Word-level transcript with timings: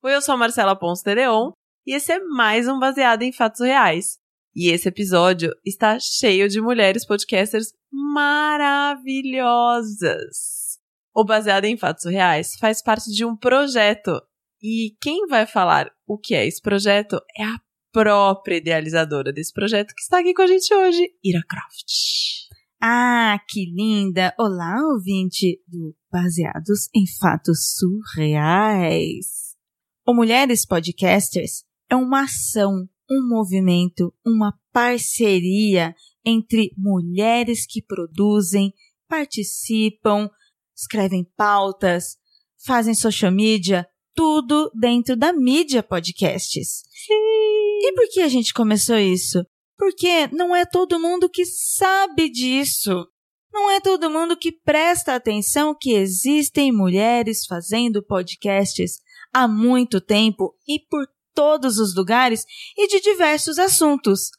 Oi, 0.00 0.14
eu 0.14 0.22
sou 0.22 0.34
a 0.34 0.38
Marcela 0.38 0.78
Ponce 0.78 1.02
Tedeon 1.02 1.50
e 1.84 1.92
esse 1.92 2.12
é 2.12 2.20
mais 2.20 2.68
um 2.68 2.78
Baseado 2.78 3.22
em 3.22 3.32
Fatos 3.32 3.62
Reais. 3.62 4.16
E 4.54 4.70
esse 4.70 4.88
episódio 4.88 5.52
está 5.66 5.98
cheio 5.98 6.48
de 6.48 6.60
mulheres 6.60 7.04
podcasters 7.04 7.72
maravilhosas. 7.90 10.78
O 11.12 11.24
Baseado 11.24 11.64
em 11.64 11.76
Fatos 11.76 12.04
Reais 12.04 12.54
faz 12.60 12.80
parte 12.80 13.10
de 13.10 13.24
um 13.24 13.36
projeto 13.36 14.22
e 14.62 14.96
quem 15.00 15.26
vai 15.26 15.46
falar 15.46 15.90
o 16.06 16.16
que 16.16 16.32
é 16.32 16.46
esse 16.46 16.62
projeto 16.62 17.20
é 17.36 17.42
a 17.42 17.60
própria 17.92 18.58
idealizadora 18.58 19.32
desse 19.32 19.52
projeto 19.52 19.96
que 19.96 20.02
está 20.02 20.20
aqui 20.20 20.32
com 20.32 20.42
a 20.42 20.46
gente 20.46 20.72
hoje, 20.72 21.10
Ira 21.24 21.42
Croft. 21.48 22.46
Ah, 22.80 23.36
que 23.48 23.64
linda! 23.64 24.32
Olá, 24.38 24.76
ouvinte 24.92 25.60
do 25.66 25.92
Baseados 26.08 26.88
em 26.94 27.04
Fatos 27.18 27.74
Surreais. 27.76 29.47
O 30.08 30.14
Mulheres 30.14 30.64
Podcasters 30.64 31.64
é 31.90 31.94
uma 31.94 32.22
ação, 32.22 32.88
um 33.10 33.28
movimento, 33.28 34.10
uma 34.24 34.58
parceria 34.72 35.94
entre 36.24 36.72
mulheres 36.78 37.66
que 37.66 37.82
produzem, 37.82 38.72
participam, 39.06 40.30
escrevem 40.74 41.30
pautas, 41.36 42.16
fazem 42.64 42.94
social 42.94 43.30
media, 43.30 43.86
tudo 44.14 44.72
dentro 44.74 45.14
da 45.14 45.30
mídia 45.30 45.82
podcasts. 45.82 46.84
Sim. 46.88 47.12
E 47.12 47.92
por 47.94 48.08
que 48.08 48.22
a 48.22 48.28
gente 48.28 48.54
começou 48.54 48.96
isso? 48.96 49.44
Porque 49.76 50.26
não 50.28 50.56
é 50.56 50.64
todo 50.64 50.98
mundo 50.98 51.28
que 51.28 51.44
sabe 51.44 52.30
disso. 52.30 53.06
Não 53.52 53.70
é 53.70 53.78
todo 53.78 54.08
mundo 54.08 54.38
que 54.38 54.52
presta 54.52 55.14
atenção 55.14 55.76
que 55.78 55.92
existem 55.92 56.72
mulheres 56.72 57.44
fazendo 57.44 58.02
podcasts 58.02 59.06
há 59.32 59.46
muito 59.46 60.00
tempo 60.00 60.54
e 60.66 60.80
por 60.88 61.06
todos 61.34 61.78
os 61.78 61.94
lugares 61.94 62.44
e 62.76 62.88
de 62.88 63.00
diversos 63.00 63.58
assuntos. 63.58 64.30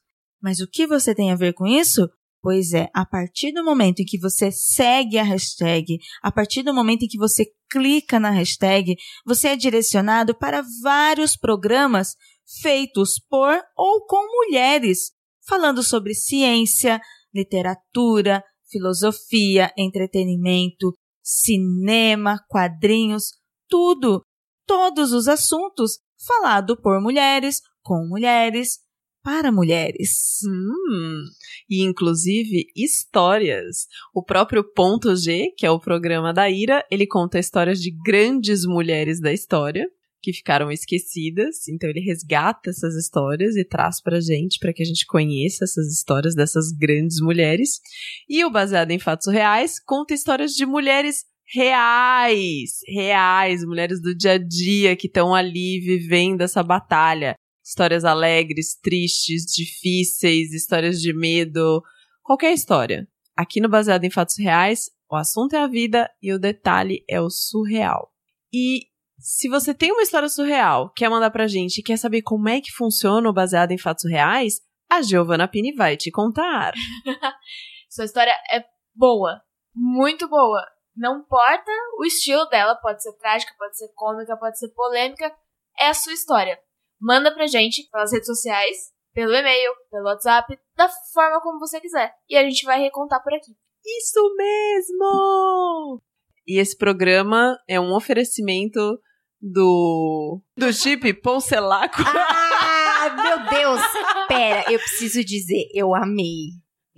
Mas 0.42 0.60
o 0.60 0.68
que 0.68 0.86
você 0.86 1.16
tem 1.16 1.32
a 1.32 1.36
ver 1.36 1.54
com 1.54 1.66
isso? 1.66 2.10
Pois 2.42 2.74
é, 2.74 2.90
a 2.94 3.06
partir 3.06 3.52
do 3.52 3.64
momento 3.64 4.00
em 4.00 4.06
que 4.06 4.18
você 4.18 4.50
segue 4.52 5.18
a 5.18 5.24
hashtag, 5.24 5.98
a 6.22 6.32
partir 6.32 6.64
do 6.64 6.74
momento 6.74 7.04
em 7.04 7.08
que 7.08 7.18
você 7.18 7.46
clica 7.70 8.20
na 8.20 8.30
hashtag, 8.30 8.96
você 9.26 9.50
é 9.50 9.56
direcionado 9.58 10.34
para 10.34 10.64
vários 10.82 11.36
programas 11.36 12.16
feitos 12.62 13.20
por 13.30 13.62
ou 13.78 14.06
com 14.06 14.26
mulheres, 14.26 15.12
falando 15.46 15.84
sobre 15.84 16.14
ciência, 16.14 17.02
literatura, 17.34 18.44
filosofia, 18.70 19.72
entretenimento, 19.78 20.94
cinema, 21.22 22.40
quadrinhos, 22.50 23.32
tudo, 23.68 24.24
todos 24.70 25.14
os 25.14 25.28
assuntos 25.28 25.98
falado 26.28 26.78
por 26.78 27.02
mulheres, 27.02 27.60
com 27.82 28.06
mulheres, 28.08 28.78
para 29.24 29.52
mulheres. 29.52 30.42
Hum, 30.46 31.24
e 31.68 31.84
inclusive 31.84 32.68
histórias. 32.76 33.88
O 34.14 34.24
próprio 34.24 34.64
Ponto 34.64 35.16
G, 35.16 35.52
que 35.58 35.66
é 35.66 35.72
o 35.72 35.80
programa 35.80 36.32
da 36.32 36.48
Ira, 36.48 36.86
ele 36.92 37.08
conta 37.08 37.40
histórias 37.40 37.82
de 37.82 37.90
grandes 38.06 38.64
mulheres 38.64 39.20
da 39.20 39.34
história 39.34 39.90
que 40.22 40.32
ficaram 40.32 40.72
esquecidas. 40.72 41.68
Então 41.68 41.90
ele 41.90 42.02
resgata 42.02 42.70
essas 42.70 42.94
histórias 42.96 43.56
e 43.56 43.66
traz 43.66 44.00
pra 44.00 44.20
gente, 44.20 44.60
para 44.60 44.72
que 44.72 44.84
a 44.84 44.86
gente 44.86 45.08
conheça 45.08 45.64
essas 45.64 45.92
histórias 45.92 46.36
dessas 46.36 46.72
grandes 46.72 47.20
mulheres. 47.20 47.82
E 48.30 48.46
o 48.46 48.52
Baseado 48.52 48.92
em 48.92 49.00
Fatos 49.00 49.34
Reais 49.34 49.80
conta 49.80 50.14
histórias 50.14 50.52
de 50.52 50.64
mulheres 50.64 51.26
reais, 51.54 52.80
reais, 52.88 53.64
mulheres 53.64 54.02
do 54.02 54.16
dia 54.16 54.34
a 54.34 54.38
dia 54.38 54.96
que 54.96 55.08
estão 55.08 55.34
ali 55.34 55.80
vivendo 55.80 56.42
essa 56.42 56.62
batalha. 56.62 57.36
Histórias 57.64 58.06
alegres, 58.06 58.76
tristes, 58.76 59.46
difíceis, 59.46 60.54
histórias 60.54 61.02
de 61.02 61.14
medo, 61.14 61.84
qualquer 62.24 62.54
história. 62.54 63.08
Aqui 63.36 63.60
no 63.60 63.70
Baseado 63.70 64.04
em 64.04 64.10
Fatos 64.10 64.38
Reais, 64.38 64.90
o 65.10 65.16
assunto 65.16 65.56
é 65.56 65.60
a 65.60 65.68
vida 65.68 66.10
e 66.22 66.34
o 66.34 66.40
detalhe 66.40 67.04
é 67.08 67.20
o 67.22 67.30
surreal. 67.30 68.12
E 68.54 68.82
se 69.20 69.48
você 69.50 69.74
tem 69.74 69.92
uma 69.92 70.02
história 70.02 70.30
surreal, 70.30 70.92
quer 70.94 71.10
mandar 71.10 71.30
pra 71.32 71.48
gente 71.48 71.80
e 71.80 71.84
quer 71.84 71.98
saber 71.98 72.22
como 72.22 72.48
é 72.48 72.62
que 72.62 72.72
funciona 72.72 73.30
o 73.30 73.34
Baseado 73.34 73.72
em 73.72 73.78
Fatos 73.78 74.10
Reais, 74.10 74.62
a 74.90 75.02
Giovanna 75.02 75.48
Pini 75.48 75.74
vai 75.74 75.98
te 75.98 76.10
contar. 76.10 76.74
Sua 77.90 78.06
história 78.06 78.34
é 78.52 78.64
boa, 78.96 79.42
muito 79.76 80.28
boa. 80.28 80.64
Não 80.96 81.20
importa 81.20 81.72
o 81.98 82.06
estilo 82.06 82.46
dela, 82.46 82.76
pode 82.76 83.02
ser 83.02 83.14
trágica, 83.14 83.54
pode 83.58 83.78
ser 83.78 83.88
cômica, 83.96 84.38
pode 84.38 84.58
ser 84.58 84.70
polêmica, 84.70 85.34
é 85.80 85.88
a 85.88 85.94
sua 85.94 86.14
história. 86.14 86.60
Manda 87.00 87.34
pra 87.34 87.48
gente 87.48 87.90
pelas 87.90 88.12
redes 88.12 88.28
sociais, 88.28 88.92
pelo 89.14 89.34
e-mail, 89.34 89.74
pelo 89.90 90.06
WhatsApp, 90.06 90.60
da 90.76 90.90
forma 91.14 91.42
como 91.42 91.60
você 91.60 91.80
quiser. 91.80 92.14
E 92.28 92.36
a 92.36 92.44
gente 92.44 92.66
vai 92.66 92.80
recontar 92.80 93.24
por 93.24 93.34
aqui. 93.34 93.52
Isso 93.86 94.36
mesmo! 94.36 96.02
E 96.46 96.60
esse 96.60 96.78
programa 96.78 97.58
é 97.68 97.80
um 97.80 97.94
oferecimento 97.96 99.00
do. 99.42 100.42
do 100.58 100.74
chip 100.74 101.14
Poncelaco. 101.22 102.02
Ah, 102.02 103.16
meu 103.16 103.50
Deus! 103.50 103.82
Pera, 104.28 104.70
eu 104.70 104.78
preciso 104.78 105.24
dizer, 105.24 105.70
eu 105.74 105.96
amei 105.96 106.50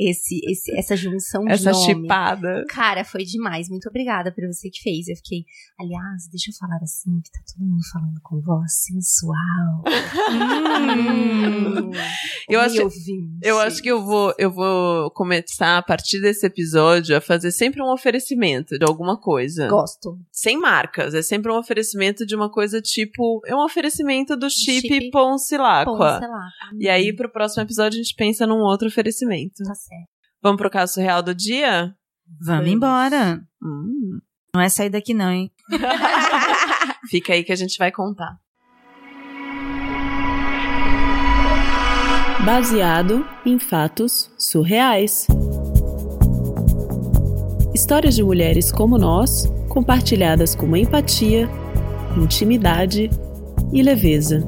esse, 0.10 0.40
esse, 0.50 0.76
essa 0.78 0.96
junção 0.96 1.46
de 1.46 1.52
Essa 1.52 1.72
nome. 1.72 1.86
chipada. 1.86 2.66
Cara, 2.70 3.04
foi 3.06 3.24
demais. 3.24 3.70
Muito 3.70 3.88
obrigada 3.88 4.32
por 4.32 4.46
você 4.48 4.70
que 4.70 4.82
fez. 4.82 5.08
Eu 5.08 5.16
fiquei, 5.18 5.46
aliás, 5.80 6.28
deixa 6.32 6.50
eu 6.50 6.56
falar 6.56 6.80
assim, 6.82 7.22
que 7.22 7.32
tá 7.32 7.40
todo 7.54 7.66
mundo 7.66 7.82
falando 7.92 8.20
com 8.24 8.42
voz 8.42 8.72
sensual. 8.84 9.84
hum, 10.32 11.92
Eu 12.50 12.60
acho- 12.60 12.84
ouvinte. 12.84 13.40
Eu 13.44 13.60
acho 13.60 13.82
que 13.82 13.90
eu 13.90 14.04
vou, 14.04 14.34
eu 14.38 14.50
vou 14.52 15.12
começar 15.12 15.78
a 15.78 15.82
partir 15.84 16.20
desse 16.22 16.46
episódio 16.46 17.16
a 17.16 17.22
fazer 17.22 17.52
sempre 17.52 17.82
um 17.82 17.92
oferecimento 17.92 18.78
de 18.78 18.86
alguma 18.86 19.20
coisa. 19.20 19.68
Gosto. 19.68 20.18
Sem 20.32 20.60
marcas. 20.60 21.14
É 21.14 21.22
sempre 21.22 21.52
um 21.52 21.58
oferecimento 21.58 22.26
de 22.26 22.36
uma 22.36 22.50
coisa 22.50 22.82
tipo. 22.82 23.42
É 23.46 23.56
um 23.56 23.64
oferecimento 23.64 24.36
do 24.36 24.50
chip, 24.50 24.88
chip 24.88 25.12
sei 25.40 25.58
lá. 25.58 25.86
E 26.80 26.90
aí, 26.90 27.14
pro 27.14 27.32
próximo 27.32 27.64
episódio, 27.64 28.00
a 28.00 28.04
gente 28.04 28.16
pensa 28.16 28.48
num 28.48 28.60
outro 28.60 28.88
oferecimento. 28.88 29.64
Tá 29.64 29.76
certo. 29.76 29.91
Vamos 30.42 30.58
pro 30.58 30.70
caso 30.70 31.00
real 31.00 31.22
do 31.22 31.36
dia? 31.36 31.96
Vamos 32.40 32.68
embora. 32.68 33.42
Hum. 33.62 34.20
Não 34.54 34.62
é 34.62 34.70
sair 34.70 34.90
daqui 34.90 35.14
não, 35.14 35.32
hein? 35.32 35.52
Fica 37.10 37.34
aí 37.34 37.44
que 37.44 37.52
a 37.52 37.56
gente 37.56 37.78
vai 37.78 37.92
contar. 37.92 38.38
Baseado 42.44 43.26
em 43.46 43.60
fatos 43.60 44.32
surreais. 44.38 45.28
Histórias 47.74 48.16
de 48.16 48.24
mulheres 48.24 48.72
como 48.72 48.98
nós, 48.98 49.46
compartilhadas 49.70 50.56
com 50.56 50.76
empatia, 50.76 51.48
intimidade 52.18 53.10
e 53.72 53.82
leveza. 53.82 54.46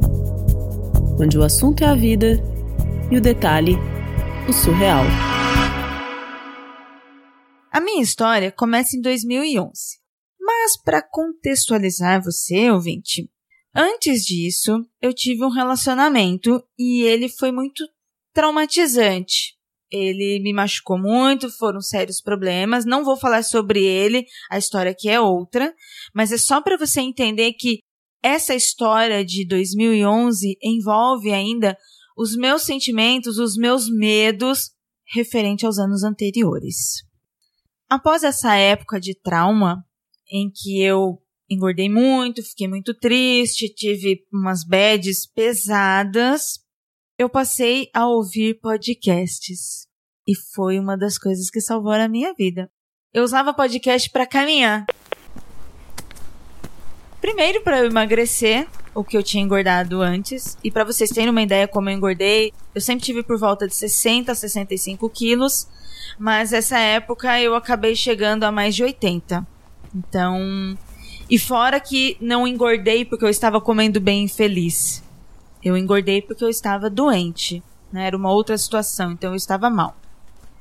Onde 1.20 1.38
o 1.38 1.44
assunto 1.44 1.84
é 1.84 1.88
a 1.88 1.96
vida 1.96 2.44
e 3.12 3.18
o 3.18 3.22
detalhe, 3.22 3.78
o 4.50 4.54
surreal. 4.54 5.06
A 7.74 7.82
minha 7.82 8.04
história 8.04 8.52
começa 8.52 8.96
em 8.96 9.02
2011. 9.02 9.74
Mas 10.40 10.78
para 10.80 11.02
contextualizar 11.02 12.24
você, 12.24 12.70
ouvinte, 12.70 13.28
antes 13.76 14.24
disso, 14.24 14.86
eu 15.02 15.12
tive 15.12 15.44
um 15.44 15.50
relacionamento 15.50 16.64
e 16.78 17.02
ele 17.02 17.28
foi 17.28 17.52
muito 17.52 17.84
traumatizante. 18.32 19.56
Ele 19.92 20.40
me 20.44 20.54
machucou 20.54 21.00
muito, 21.00 21.50
foram 21.50 21.82
sérios 21.82 22.22
problemas. 22.22 22.86
Não 22.86 23.04
vou 23.04 23.18
falar 23.18 23.42
sobre 23.42 23.84
ele, 23.84 24.24
a 24.52 24.60
história 24.60 24.92
aqui 24.92 25.10
é 25.10 25.20
outra, 25.20 25.74
mas 26.14 26.32
é 26.32 26.38
só 26.38 26.62
para 26.62 26.78
você 26.78 27.02
entender 27.02 27.54
que 27.54 27.80
essa 28.22 28.54
história 28.54 29.26
de 29.26 29.48
2011 29.48 30.60
envolve 30.62 31.32
ainda 31.32 31.76
os 32.16 32.36
meus 32.36 32.62
sentimentos, 32.62 33.40
os 33.40 33.58
meus 33.58 33.90
medos 33.90 34.70
referente 35.12 35.66
aos 35.66 35.80
anos 35.80 36.04
anteriores. 36.04 37.12
Após 37.90 38.24
essa 38.24 38.56
época 38.56 39.00
de 39.00 39.14
trauma, 39.14 39.86
em 40.32 40.50
que 40.50 40.82
eu 40.82 41.22
engordei 41.50 41.90
muito, 41.90 42.44
fiquei 42.44 42.68
muito 42.68 42.94
triste, 42.94 43.74
tive 43.74 44.26
umas 44.32 44.64
bads 44.64 45.26
pesadas, 45.28 46.60
eu 47.18 47.30
passei 47.30 47.90
a 47.94 48.08
ouvir 48.08 48.60
podcasts. 48.60 49.88
E 50.28 50.36
foi 50.36 50.80
uma 50.80 50.98
das 50.98 51.18
coisas 51.18 51.50
que 51.50 51.62
salvou 51.62 51.92
a 51.92 52.08
minha 52.08 52.34
vida. 52.34 52.72
Eu 53.14 53.24
usava 53.24 53.54
podcast 53.54 54.10
para 54.10 54.26
caminhar. 54.26 54.86
Primeiro 57.22 57.62
para 57.62 57.86
emagrecer, 57.86 58.68
o 58.94 59.04
que 59.04 59.18
eu 59.18 59.24
tinha 59.24 59.44
engordado 59.44 60.02
antes. 60.02 60.58
E 60.64 60.70
para 60.70 60.84
vocês 60.84 61.10
terem 61.10 61.30
uma 61.30 61.42
ideia 61.42 61.68
como 61.68 61.90
eu 61.90 61.94
engordei, 61.94 62.54
eu 62.74 62.82
sempre 62.82 63.06
tive 63.06 63.24
por 63.24 63.38
volta 63.38 63.68
de 63.68 63.76
60 63.76 64.32
a 64.32 64.36
65 64.36 65.10
quilos. 65.10 65.68
Mas 66.20 66.54
essa 66.54 66.78
época 66.78 67.40
eu 67.40 67.56
acabei 67.56 67.96
chegando 67.96 68.44
a 68.44 68.52
mais 68.52 68.76
de 68.76 68.84
80. 68.84 69.46
Então, 69.96 70.78
E 71.30 71.40
fora 71.40 71.80
que 71.80 72.18
não 72.20 72.48
engordei 72.48 73.06
porque 73.06 73.26
eu 73.26 73.30
estava 73.30 73.62
comendo 73.62 74.00
bem 74.00 74.26
e 74.26 74.30
feliz. 74.30 75.02
Eu 75.64 75.78
engordei 75.78 76.22
porque 76.22 76.44
eu 76.44 76.50
estava 76.50 76.90
doente. 76.90 77.64
Né? 77.92 78.08
Era 78.08 78.18
uma 78.18 78.32
outra 78.32 78.58
situação, 78.58 79.14
então 79.14 79.32
eu 79.32 79.36
estava 79.36 79.70
mal. 79.70 79.96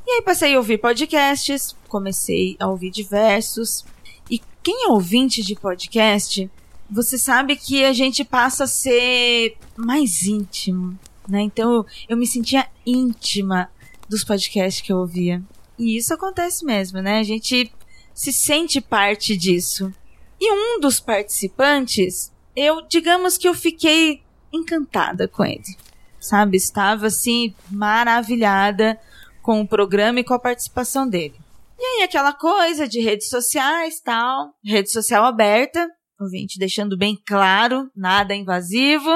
E 0.06 0.12
aí 0.12 0.22
passei 0.22 0.54
a 0.54 0.58
ouvir 0.58 0.78
podcasts, 0.78 1.76
comecei 1.88 2.56
a 2.58 2.68
ouvir 2.68 2.90
diversos. 2.90 3.84
E 4.30 4.40
quem 4.62 4.86
é 4.86 4.88
ouvinte 4.88 5.42
de 5.42 5.54
podcast, 5.54 6.50
você 6.92 7.16
sabe 7.16 7.56
que 7.56 7.84
a 7.84 7.92
gente 7.94 8.22
passa 8.22 8.64
a 8.64 8.66
ser 8.66 9.56
mais 9.74 10.24
íntimo, 10.24 10.98
né? 11.26 11.40
Então 11.40 11.86
eu, 12.06 12.16
me 12.18 12.26
sentia 12.26 12.68
íntima 12.84 13.70
dos 14.06 14.22
podcasts 14.22 14.82
que 14.82 14.92
eu 14.92 14.98
ouvia. 14.98 15.42
E 15.78 15.96
isso 15.96 16.12
acontece 16.12 16.66
mesmo, 16.66 17.00
né? 17.00 17.18
A 17.18 17.22
gente 17.22 17.72
se 18.12 18.30
sente 18.30 18.78
parte 18.78 19.34
disso. 19.34 19.90
E 20.38 20.52
um 20.52 20.78
dos 20.78 21.00
participantes, 21.00 22.30
eu, 22.54 22.82
digamos 22.86 23.38
que 23.38 23.48
eu 23.48 23.54
fiquei 23.54 24.22
encantada 24.52 25.26
com 25.26 25.46
ele. 25.46 25.76
Sabe? 26.20 26.58
Estava 26.58 27.06
assim, 27.06 27.54
maravilhada 27.70 29.00
com 29.40 29.62
o 29.62 29.66
programa 29.66 30.20
e 30.20 30.24
com 30.24 30.34
a 30.34 30.38
participação 30.38 31.08
dele. 31.08 31.40
E 31.78 31.84
aí, 31.84 32.02
aquela 32.04 32.34
coisa 32.34 32.86
de 32.86 33.00
redes 33.00 33.30
sociais, 33.30 33.98
tal, 33.98 34.54
rede 34.62 34.90
social 34.90 35.24
aberta, 35.24 35.90
ouvinte, 36.22 36.58
deixando 36.58 36.96
bem 36.96 37.18
claro, 37.26 37.90
nada 37.94 38.34
invasivo. 38.34 39.10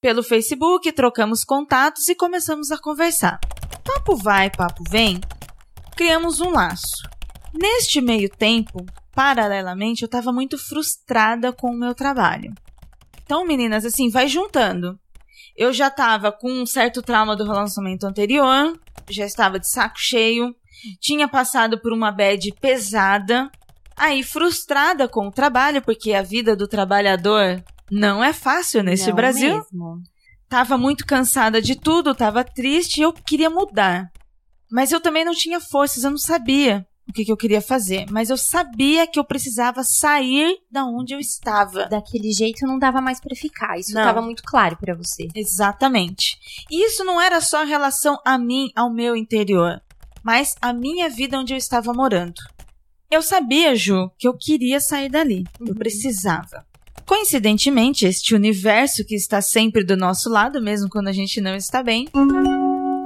Pelo 0.00 0.22
Facebook, 0.22 0.90
trocamos 0.92 1.44
contatos 1.44 2.08
e 2.08 2.14
começamos 2.14 2.70
a 2.70 2.78
conversar. 2.78 3.38
Papo 3.84 4.16
vai, 4.16 4.50
papo 4.50 4.82
vem, 4.88 5.20
criamos 5.96 6.40
um 6.40 6.50
laço. 6.50 7.08
Neste 7.52 8.00
meio 8.00 8.28
tempo, 8.30 8.86
paralelamente, 9.14 10.02
eu 10.02 10.06
estava 10.06 10.32
muito 10.32 10.56
frustrada 10.56 11.52
com 11.52 11.70
o 11.70 11.78
meu 11.78 11.94
trabalho. 11.94 12.54
Então, 13.22 13.44
meninas, 13.44 13.84
assim, 13.84 14.08
vai 14.08 14.26
juntando. 14.26 14.98
Eu 15.56 15.72
já 15.72 15.88
estava 15.88 16.32
com 16.32 16.50
um 16.50 16.64
certo 16.64 17.02
trauma 17.02 17.36
do 17.36 17.44
relacionamento 17.44 18.06
anterior, 18.06 18.78
já 19.10 19.26
estava 19.26 19.58
de 19.58 19.70
saco 19.70 19.98
cheio, 19.98 20.54
tinha 21.00 21.28
passado 21.28 21.80
por 21.80 21.92
uma 21.92 22.10
bad 22.10 22.50
pesada, 22.60 23.50
aí 24.00 24.22
frustrada 24.22 25.06
com 25.06 25.28
o 25.28 25.30
trabalho, 25.30 25.82
porque 25.82 26.14
a 26.14 26.22
vida 26.22 26.56
do 26.56 26.66
trabalhador 26.66 27.62
não 27.90 28.24
é 28.24 28.32
fácil 28.32 28.82
nesse 28.82 29.08
Não 29.08 29.14
Brasil. 29.14 29.56
Mesmo. 29.56 30.02
Tava 30.48 30.76
muito 30.76 31.06
cansada 31.06 31.60
de 31.60 31.76
tudo, 31.76 32.14
tava 32.14 32.42
triste 32.42 32.98
e 32.98 33.02
eu 33.02 33.12
queria 33.12 33.50
mudar. 33.50 34.10
Mas 34.70 34.90
eu 34.90 35.00
também 35.00 35.24
não 35.24 35.34
tinha 35.34 35.60
forças, 35.60 36.02
eu 36.02 36.10
não 36.10 36.18
sabia 36.18 36.86
o 37.08 37.12
que, 37.12 37.24
que 37.24 37.32
eu 37.32 37.36
queria 37.36 37.60
fazer. 37.60 38.06
Mas 38.10 38.30
eu 38.30 38.36
sabia 38.36 39.06
que 39.06 39.18
eu 39.18 39.24
precisava 39.24 39.82
sair 39.84 40.56
da 40.70 40.84
onde 40.84 41.12
eu 41.12 41.18
estava. 41.18 41.86
Daquele 41.86 42.32
jeito 42.32 42.66
não 42.66 42.78
dava 42.78 43.00
mais 43.00 43.20
pra 43.20 43.34
ficar. 43.36 43.78
Isso 43.78 43.92
Não. 43.92 44.02
tava 44.02 44.22
muito 44.22 44.42
claro 44.44 44.76
pra 44.76 44.94
você. 44.94 45.28
Exatamente. 45.34 46.38
E 46.70 46.86
isso 46.86 47.04
não 47.04 47.20
era 47.20 47.40
só 47.40 47.64
em 47.64 47.68
relação 47.68 48.16
a 48.24 48.38
mim, 48.38 48.70
ao 48.74 48.92
meu 48.92 49.16
interior, 49.16 49.80
mas 50.22 50.54
a 50.62 50.72
minha 50.72 51.08
vida 51.10 51.38
onde 51.38 51.52
eu 51.52 51.58
estava 51.58 51.92
morando. 51.92 52.40
Eu 53.10 53.22
sabia, 53.22 53.74
Ju, 53.74 54.08
que 54.16 54.28
eu 54.28 54.36
queria 54.36 54.80
sair 54.80 55.08
dali. 55.08 55.44
Eu 55.60 55.74
precisava. 55.74 56.64
Coincidentemente, 57.04 58.06
este 58.06 58.36
universo 58.36 59.04
que 59.04 59.16
está 59.16 59.42
sempre 59.42 59.82
do 59.82 59.96
nosso 59.96 60.30
lado, 60.30 60.62
mesmo 60.62 60.88
quando 60.88 61.08
a 61.08 61.12
gente 61.12 61.40
não 61.40 61.56
está 61.56 61.82
bem, 61.82 62.06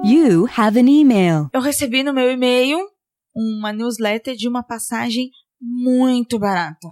You 0.05 0.47
have 0.55 0.79
an 0.79 0.87
email. 0.91 1.49
eu 1.55 1.63
recebi 1.63 2.03
no 2.03 2.13
meu 2.13 2.31
e-mail 2.31 2.79
uma 3.35 3.73
newsletter 3.73 4.37
de 4.37 4.47
uma 4.47 4.63
passagem 4.63 5.31
muito 5.59 6.39
barata. 6.39 6.89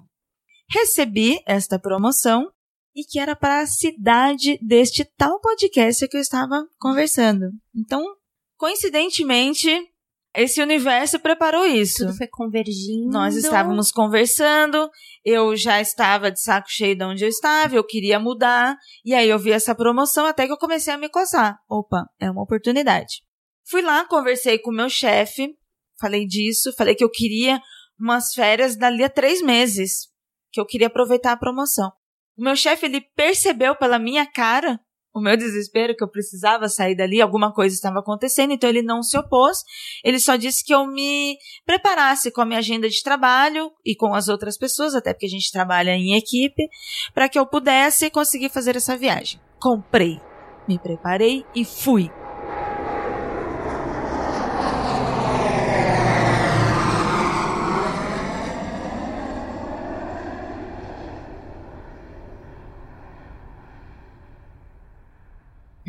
Recebi 0.71 1.39
esta 1.47 1.79
promoção 1.79 2.51
e 2.97 3.05
que 3.05 3.19
era 3.19 3.37
para 3.37 3.61
a 3.61 3.67
cidade 3.67 4.59
deste 4.63 5.05
tal 5.19 5.39
podcast 5.41 6.09
que 6.09 6.17
eu 6.17 6.21
estava 6.23 6.67
conversando. 6.79 7.51
Então, 7.77 8.03
coincidentemente, 8.57 9.69
esse 10.35 10.63
universo 10.63 11.21
preparou 11.21 11.67
isso. 11.67 12.07
Tudo 12.07 12.17
foi 12.17 12.27
convergindo. 12.27 13.11
Nós 13.11 13.37
estávamos 13.37 13.91
conversando, 13.91 14.91
eu 15.25 15.55
já 15.57 15.81
estava 15.81 16.31
de 16.31 16.41
saco 16.41 16.69
cheio 16.71 16.97
de 16.97 17.05
onde 17.05 17.25
eu 17.25 17.29
estava, 17.29 17.77
eu 17.77 17.85
queria 17.85 18.19
mudar, 18.19 18.77
e 19.05 19.15
aí 19.15 19.29
eu 19.29 19.39
vi 19.39 19.53
essa 19.53 19.75
promoção 19.75 20.25
até 20.25 20.47
que 20.47 20.53
eu 20.53 20.59
comecei 20.59 20.93
a 20.93 20.99
me 20.99 21.09
coçar. 21.11 21.59
Opa, 21.69 22.07
é 22.19 22.31
uma 22.31 22.43
oportunidade. 22.43 23.23
Fui 23.69 23.83
lá, 23.83 24.07
conversei 24.07 24.59
com 24.59 24.71
o 24.71 24.75
meu 24.75 24.89
chefe, 24.89 25.55
falei 26.01 26.27
disso, 26.27 26.73
falei 26.77 26.95
que 26.95 27.05
eu 27.05 27.11
queria 27.11 27.61
umas 27.99 28.33
férias 28.33 28.77
dali 28.77 29.05
a 29.05 29.11
três 29.11 29.43
meses, 29.43 30.09
que 30.51 30.61
eu 30.61 30.67
queria 30.67 30.87
aproveitar 30.87 31.33
a 31.33 31.37
promoção. 31.37 31.91
O 32.37 32.43
meu 32.43 32.57
chefe, 32.57 32.87
ele 32.87 33.03
percebeu 33.15 33.77
pela 33.77 33.99
minha 33.99 34.27
cara 34.27 34.81
o 35.15 35.21
meu 35.21 35.37
desespero, 35.37 35.95
que 35.95 36.03
eu 36.03 36.09
precisava 36.09 36.69
sair 36.69 36.97
dali, 36.97 37.21
alguma 37.21 37.53
coisa 37.53 37.75
estava 37.75 37.99
acontecendo, 37.99 38.53
então 38.53 38.69
ele 38.69 38.83
não 38.83 39.03
se 39.03 39.17
opôs, 39.19 39.63
ele 40.03 40.19
só 40.19 40.37
disse 40.37 40.65
que 40.65 40.75
eu 40.75 40.87
me 40.87 41.37
preparasse 41.67 42.31
com 42.31 42.41
a 42.41 42.47
minha 42.47 42.59
agenda 42.59 42.89
de 42.89 43.03
trabalho 43.03 43.71
e 43.85 43.95
com 43.95 44.15
as 44.15 44.29
outras 44.29 44.57
pessoas, 44.57 44.95
até 44.95 45.13
porque 45.13 45.27
a 45.27 45.31
gente 45.31 45.53
trabalha 45.53 45.91
em 45.91 46.17
equipe, 46.17 46.69
para 47.13 47.29
que 47.29 47.39
eu 47.39 47.47
pudesse 47.47 48.11
conseguir 48.11 48.49
fazer 48.49 48.77
essa 48.77 48.97
viagem. 48.97 49.41
Comprei, 49.61 50.19
me 50.67 50.79
preparei 50.79 51.45
e 51.55 51.65
fui. 51.65 52.11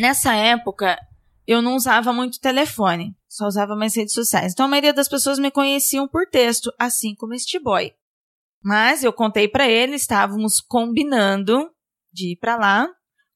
Nessa 0.04 0.36
época, 0.36 1.00
eu 1.48 1.62
não 1.62 1.78
usava 1.78 2.12
muito 2.12 2.38
telefone, 2.38 3.16
só 3.30 3.48
usava 3.48 3.74
mais 3.74 3.96
redes 3.96 4.14
sociais. 4.14 4.52
Então 4.52 4.66
a 4.66 4.68
maioria 4.68 4.92
das 4.92 5.08
pessoas 5.08 5.40
me 5.40 5.50
conheciam 5.50 6.10
por 6.10 6.28
texto, 6.28 6.74
assim 6.78 7.16
como 7.16 7.34
este 7.34 7.58
boy. 7.58 7.90
Mas 8.62 9.02
eu 9.02 9.14
contei 9.14 9.48
pra 9.48 9.66
ele, 9.66 9.96
estávamos 9.96 10.60
combinando 10.60 11.72
de 12.12 12.34
ir 12.34 12.36
pra 12.36 12.58
lá. 12.58 12.90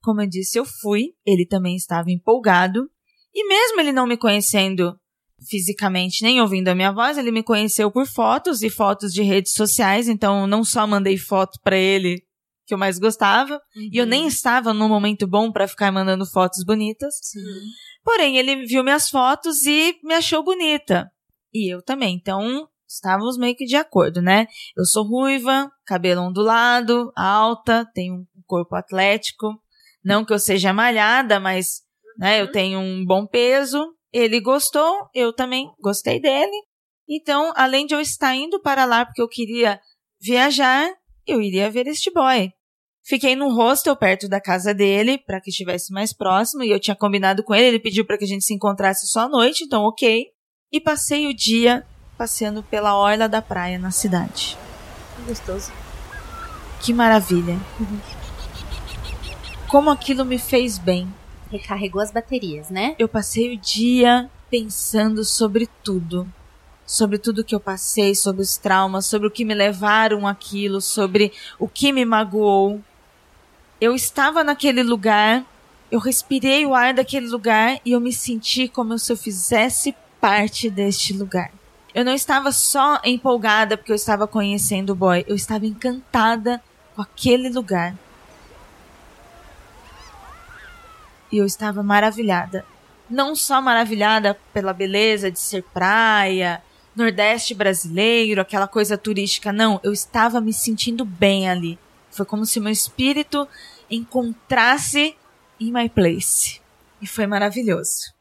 Como 0.03 0.21
eu 0.21 0.27
disse, 0.27 0.59
eu 0.59 0.65
fui. 0.65 1.13
Ele 1.25 1.47
também 1.47 1.77
estava 1.77 2.11
empolgado. 2.11 2.91
E 3.33 3.47
mesmo 3.47 3.79
ele 3.79 3.93
não 3.93 4.05
me 4.05 4.17
conhecendo 4.17 4.99
fisicamente 5.49 6.21
nem 6.21 6.41
ouvindo 6.41 6.67
a 6.67 6.75
minha 6.75 6.91
voz, 6.91 7.17
ele 7.17 7.31
me 7.31 7.43
conheceu 7.43 7.89
por 7.89 8.05
fotos 8.05 8.61
e 8.61 8.69
fotos 8.69 9.13
de 9.13 9.21
redes 9.21 9.53
sociais. 9.53 10.09
Então 10.09 10.45
não 10.45 10.65
só 10.65 10.85
mandei 10.85 11.17
foto 11.17 11.61
pra 11.63 11.77
ele 11.77 12.26
que 12.67 12.73
eu 12.73 12.77
mais 12.77 12.99
gostava, 12.99 13.61
e 13.75 13.97
eu 13.97 14.05
nem 14.05 14.27
estava 14.27 14.73
num 14.73 14.89
momento 14.89 15.25
bom 15.25 15.51
pra 15.51 15.67
ficar 15.67 15.89
mandando 15.91 16.25
fotos 16.25 16.65
bonitas. 16.65 17.15
Porém, 18.03 18.37
ele 18.37 18.65
viu 18.65 18.83
minhas 18.83 19.09
fotos 19.09 19.65
e 19.65 19.97
me 20.03 20.13
achou 20.13 20.43
bonita. 20.43 21.09
E 21.53 21.73
eu 21.73 21.81
também. 21.81 22.13
Então, 22.15 22.67
estávamos 22.87 23.37
meio 23.37 23.55
que 23.55 23.65
de 23.65 23.77
acordo, 23.77 24.21
né? 24.21 24.47
Eu 24.75 24.85
sou 24.85 25.05
ruiva, 25.05 25.71
cabelo 25.85 26.21
ondulado, 26.21 27.11
alta, 27.15 27.89
tenho 27.93 28.15
um 28.15 28.25
corpo 28.45 28.75
atlético. 28.75 29.53
Não 30.03 30.25
que 30.25 30.33
eu 30.33 30.39
seja 30.39 30.73
malhada, 30.73 31.39
mas 31.39 31.81
né, 32.17 32.41
eu 32.41 32.51
tenho 32.51 32.79
um 32.79 33.05
bom 33.05 33.25
peso. 33.25 33.93
Ele 34.11 34.41
gostou, 34.41 35.09
eu 35.13 35.33
também 35.33 35.69
gostei 35.79 36.19
dele. 36.19 36.55
Então, 37.09 37.53
além 37.55 37.85
de 37.85 37.95
eu 37.95 38.01
estar 38.01 38.35
indo 38.35 38.61
para 38.61 38.83
lá 38.83 39.05
porque 39.05 39.21
eu 39.21 39.29
queria 39.29 39.79
viajar, 40.19 40.89
eu 41.25 41.41
iria 41.41 41.69
ver 41.69 41.87
este 41.87 42.11
boy. 42.11 42.51
Fiquei 43.07 43.37
num 43.37 43.55
hostel 43.55 43.95
perto 43.95 44.27
da 44.27 44.41
casa 44.41 44.73
dele, 44.73 45.17
para 45.17 45.39
que 45.39 45.49
estivesse 45.49 45.93
mais 45.93 46.11
próximo, 46.11 46.61
e 46.61 46.69
eu 46.69 46.77
tinha 46.77 46.93
combinado 46.93 47.41
com 47.41 47.55
ele, 47.55 47.67
ele 47.67 47.79
pediu 47.79 48.05
para 48.05 48.17
que 48.17 48.25
a 48.25 48.27
gente 48.27 48.43
se 48.43 48.53
encontrasse 48.53 49.07
só 49.07 49.21
à 49.21 49.29
noite, 49.29 49.63
então 49.63 49.83
ok. 49.83 50.25
E 50.73 50.81
passei 50.81 51.25
o 51.25 51.33
dia 51.33 51.85
passeando 52.17 52.61
pela 52.61 52.97
orla 52.97 53.29
da 53.29 53.41
praia 53.41 53.79
na 53.79 53.91
cidade. 53.91 54.57
Gostoso. 55.25 55.71
Que 56.81 56.93
maravilha. 56.93 57.57
Como 59.69 59.89
aquilo 59.89 60.25
me 60.25 60.37
fez 60.37 60.77
bem. 60.77 61.07
Recarregou 61.49 62.01
as 62.01 62.11
baterias, 62.11 62.69
né? 62.69 62.93
Eu 62.99 63.07
passei 63.07 63.53
o 63.53 63.57
dia 63.57 64.29
pensando 64.49 65.23
sobre 65.23 65.69
tudo. 65.81 66.27
Sobre 66.85 67.17
tudo 67.17 67.43
que 67.43 67.55
eu 67.55 67.59
passei, 67.59 68.13
sobre 68.13 68.41
os 68.41 68.57
traumas, 68.57 69.05
sobre 69.05 69.29
o 69.29 69.31
que 69.31 69.45
me 69.45 69.53
levaram 69.53 70.27
aquilo, 70.27 70.81
sobre 70.81 71.31
o 71.57 71.69
que 71.69 71.93
me 71.93 72.03
magoou. 72.03 72.81
Eu 73.79 73.93
estava 73.93 74.43
naquele 74.43 74.81
lugar, 74.81 75.45
eu 75.91 75.99
respirei 75.99 76.65
o 76.65 76.73
ar 76.73 76.95
daquele 76.95 77.27
lugar 77.27 77.79
e 77.85 77.91
eu 77.91 77.99
me 77.99 78.11
senti 78.11 78.67
como 78.67 78.97
se 78.97 79.11
eu 79.11 79.15
fizesse 79.15 79.95
parte 80.19 80.67
deste 80.67 81.13
lugar. 81.13 81.51
Eu 81.93 82.03
não 82.03 82.13
estava 82.13 82.51
só 82.51 82.99
empolgada 83.03 83.77
porque 83.77 83.91
eu 83.91 83.95
estava 83.95 84.27
conhecendo 84.27 84.91
o 84.91 84.95
boy, 84.95 85.23
eu 85.27 85.35
estava 85.35 85.67
encantada 85.67 86.61
com 86.95 87.03
aquele 87.03 87.49
lugar. 87.49 87.95
E 91.31 91.37
eu 91.37 91.45
estava 91.45 91.83
maravilhada. 91.83 92.65
Não 93.07 93.35
só 93.35 93.61
maravilhada 93.61 94.37
pela 94.51 94.73
beleza 94.73 95.29
de 95.29 95.39
ser 95.39 95.63
praia, 95.71 96.63
Nordeste 96.95 97.53
brasileiro, 97.53 98.41
aquela 98.41 98.67
coisa 98.67 98.97
turística. 98.97 99.53
Não, 99.53 99.79
eu 99.83 99.93
estava 99.93 100.41
me 100.41 100.51
sentindo 100.51 101.05
bem 101.05 101.47
ali. 101.47 101.77
Foi 102.17 102.25
como 102.25 102.47
se 102.47 102.59
meu 102.59 102.71
espírito 102.71 103.47
encontrasse 103.91 105.15
in 105.59 105.71
my 105.71 105.87
place. 105.87 106.59
E 106.99 107.05
foi 107.05 107.27
maravilhoso. 107.27 108.11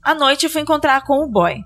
À 0.00 0.14
noite 0.14 0.44
eu 0.46 0.50
fui 0.50 0.62
encontrar 0.62 1.04
com 1.04 1.24
o 1.24 1.28
boy. 1.28 1.64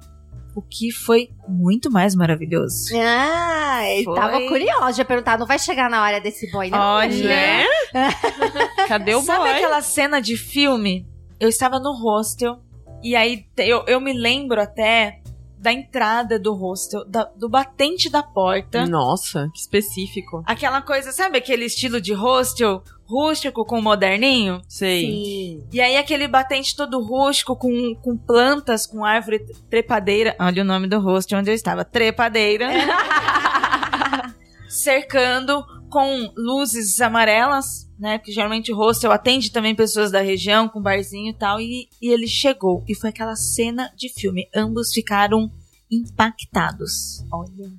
O 0.54 0.62
que 0.62 0.90
foi 0.90 1.28
muito 1.46 1.90
mais 1.90 2.14
maravilhoso. 2.14 2.88
Ah, 2.98 3.82
Foi. 4.02 4.14
tava 4.14 4.40
curiosa. 4.48 4.96
Já 4.96 5.04
perguntar, 5.04 5.38
não 5.38 5.46
vai 5.46 5.58
chegar 5.58 5.90
na 5.90 6.02
hora 6.02 6.18
desse 6.18 6.50
boy, 6.50 6.70
não? 6.70 6.78
Olha. 6.78 7.28
Né? 7.28 7.64
Cadê 8.88 9.14
o 9.14 9.20
Sabe 9.20 9.40
boy? 9.40 9.50
aquela 9.50 9.82
cena 9.82 10.20
de 10.22 10.34
filme? 10.38 11.06
Eu 11.38 11.50
estava 11.50 11.78
no 11.78 11.92
hostel 11.92 12.62
e 13.02 13.14
aí 13.14 13.46
eu, 13.58 13.84
eu 13.86 14.00
me 14.00 14.14
lembro 14.14 14.58
até 14.58 15.20
da 15.66 15.72
entrada 15.72 16.38
do 16.38 16.54
hostel, 16.54 17.04
da- 17.04 17.28
do 17.36 17.48
batente 17.48 18.08
da 18.08 18.22
porta. 18.22 18.86
Nossa, 18.86 19.50
que 19.52 19.58
específico. 19.58 20.44
Aquela 20.46 20.80
coisa, 20.80 21.10
sabe 21.10 21.38
aquele 21.38 21.64
estilo 21.64 22.00
de 22.00 22.14
hostel 22.14 22.84
rústico 23.04 23.64
com 23.64 23.82
moderninho? 23.82 24.62
Sei. 24.68 25.00
Sim. 25.00 25.64
E 25.72 25.80
aí 25.80 25.96
aquele 25.96 26.28
batente 26.28 26.76
todo 26.76 27.02
rústico 27.02 27.56
com, 27.56 27.96
com 27.96 28.16
plantas, 28.16 28.86
com 28.86 29.04
árvore 29.04 29.40
trepadeira. 29.68 30.36
Olha 30.38 30.62
o 30.62 30.64
nome 30.64 30.86
do 30.86 31.00
hostel 31.00 31.40
onde 31.40 31.50
eu 31.50 31.54
estava. 31.54 31.84
Trepadeira. 31.84 32.68
cercando 34.68 35.64
com 35.90 36.32
luzes 36.36 37.00
amarelas, 37.00 37.88
né? 37.98 38.18
Porque 38.18 38.32
geralmente 38.32 38.72
o 38.72 38.76
hostel 38.76 39.12
atende 39.12 39.50
também 39.50 39.74
pessoas 39.74 40.10
da 40.10 40.20
região, 40.20 40.68
com 40.68 40.80
barzinho 40.80 41.30
e 41.30 41.34
tal. 41.34 41.60
E, 41.60 41.88
e 42.00 42.10
ele 42.10 42.26
chegou. 42.26 42.84
E 42.88 42.94
foi 42.94 43.10
aquela 43.10 43.36
cena 43.36 43.92
de 43.96 44.08
filme. 44.08 44.48
Ambos 44.54 44.92
ficaram 44.92 45.50
impactados. 45.90 47.24
Olha. 47.32 47.72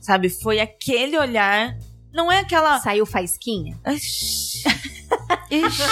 Sabe? 0.00 0.28
Foi 0.28 0.60
aquele 0.60 1.18
olhar. 1.18 1.76
Não 2.12 2.32
é 2.32 2.40
aquela. 2.40 2.80
Saiu 2.80 3.04
faisquinha? 3.04 3.78
Ixi. 3.86 4.64
Ixi. 5.50 5.82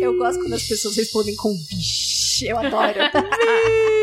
Eu 0.00 0.16
gosto 0.18 0.40
quando 0.40 0.54
as 0.54 0.62
pessoas 0.62 0.96
respondem 0.96 1.34
com 1.36 1.52
bicho. 1.70 2.44
Eu 2.44 2.58
adoro. 2.58 2.98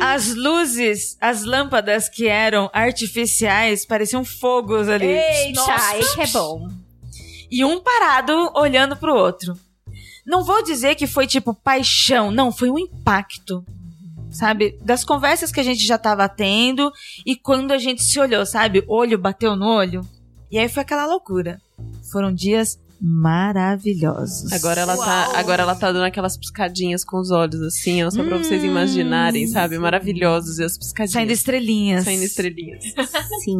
As 0.00 0.34
luzes, 0.34 1.16
as 1.20 1.44
lâmpadas 1.44 2.08
que 2.08 2.26
eram 2.26 2.70
artificiais 2.72 3.86
pareciam 3.86 4.24
fogos 4.24 4.88
ali. 4.88 5.06
Eita, 5.06 5.62
que 6.14 6.22
é 6.22 6.26
bom. 6.28 6.68
E 7.50 7.64
um 7.64 7.80
parado 7.80 8.50
olhando 8.54 8.96
pro 8.96 9.14
outro. 9.14 9.54
Não 10.24 10.44
vou 10.44 10.62
dizer 10.62 10.94
que 10.94 11.06
foi 11.06 11.26
tipo 11.26 11.52
paixão, 11.54 12.30
não, 12.30 12.52
foi 12.52 12.70
um 12.70 12.78
impacto. 12.78 13.64
Sabe? 14.30 14.78
Das 14.80 15.04
conversas 15.04 15.52
que 15.52 15.60
a 15.60 15.62
gente 15.62 15.84
já 15.84 15.98
tava 15.98 16.26
tendo 16.28 16.90
e 17.26 17.36
quando 17.36 17.72
a 17.72 17.78
gente 17.78 18.02
se 18.02 18.18
olhou, 18.18 18.46
sabe? 18.46 18.82
Olho 18.88 19.18
bateu 19.18 19.54
no 19.54 19.66
olho. 19.66 20.00
E 20.50 20.58
aí 20.58 20.68
foi 20.68 20.82
aquela 20.82 21.06
loucura. 21.06 21.60
Foram 22.10 22.32
dias 22.32 22.78
maravilhosos. 23.02 24.52
Agora 24.52 24.80
ela, 24.80 24.94
Uau. 24.94 25.04
tá, 25.04 25.38
agora 25.38 25.62
ela 25.62 25.74
tá 25.74 25.90
dando 25.90 26.04
aquelas 26.04 26.36
piscadinhas 26.36 27.04
com 27.04 27.18
os 27.18 27.30
olhos, 27.30 27.60
assim, 27.62 28.02
ó, 28.04 28.10
só 28.10 28.22
pra 28.22 28.38
vocês 28.38 28.62
Hum, 28.62 28.66
imaginarem, 28.66 29.46
sabe? 29.48 29.78
Maravilhosos 29.78 30.58
e 30.58 30.64
as 30.64 30.78
piscadinhas. 30.78 31.12
Saindo 31.12 31.32
estrelinhas. 31.32 32.04
Saindo 32.04 32.22
estrelinhas. 32.22 32.84
Sim. 33.44 33.58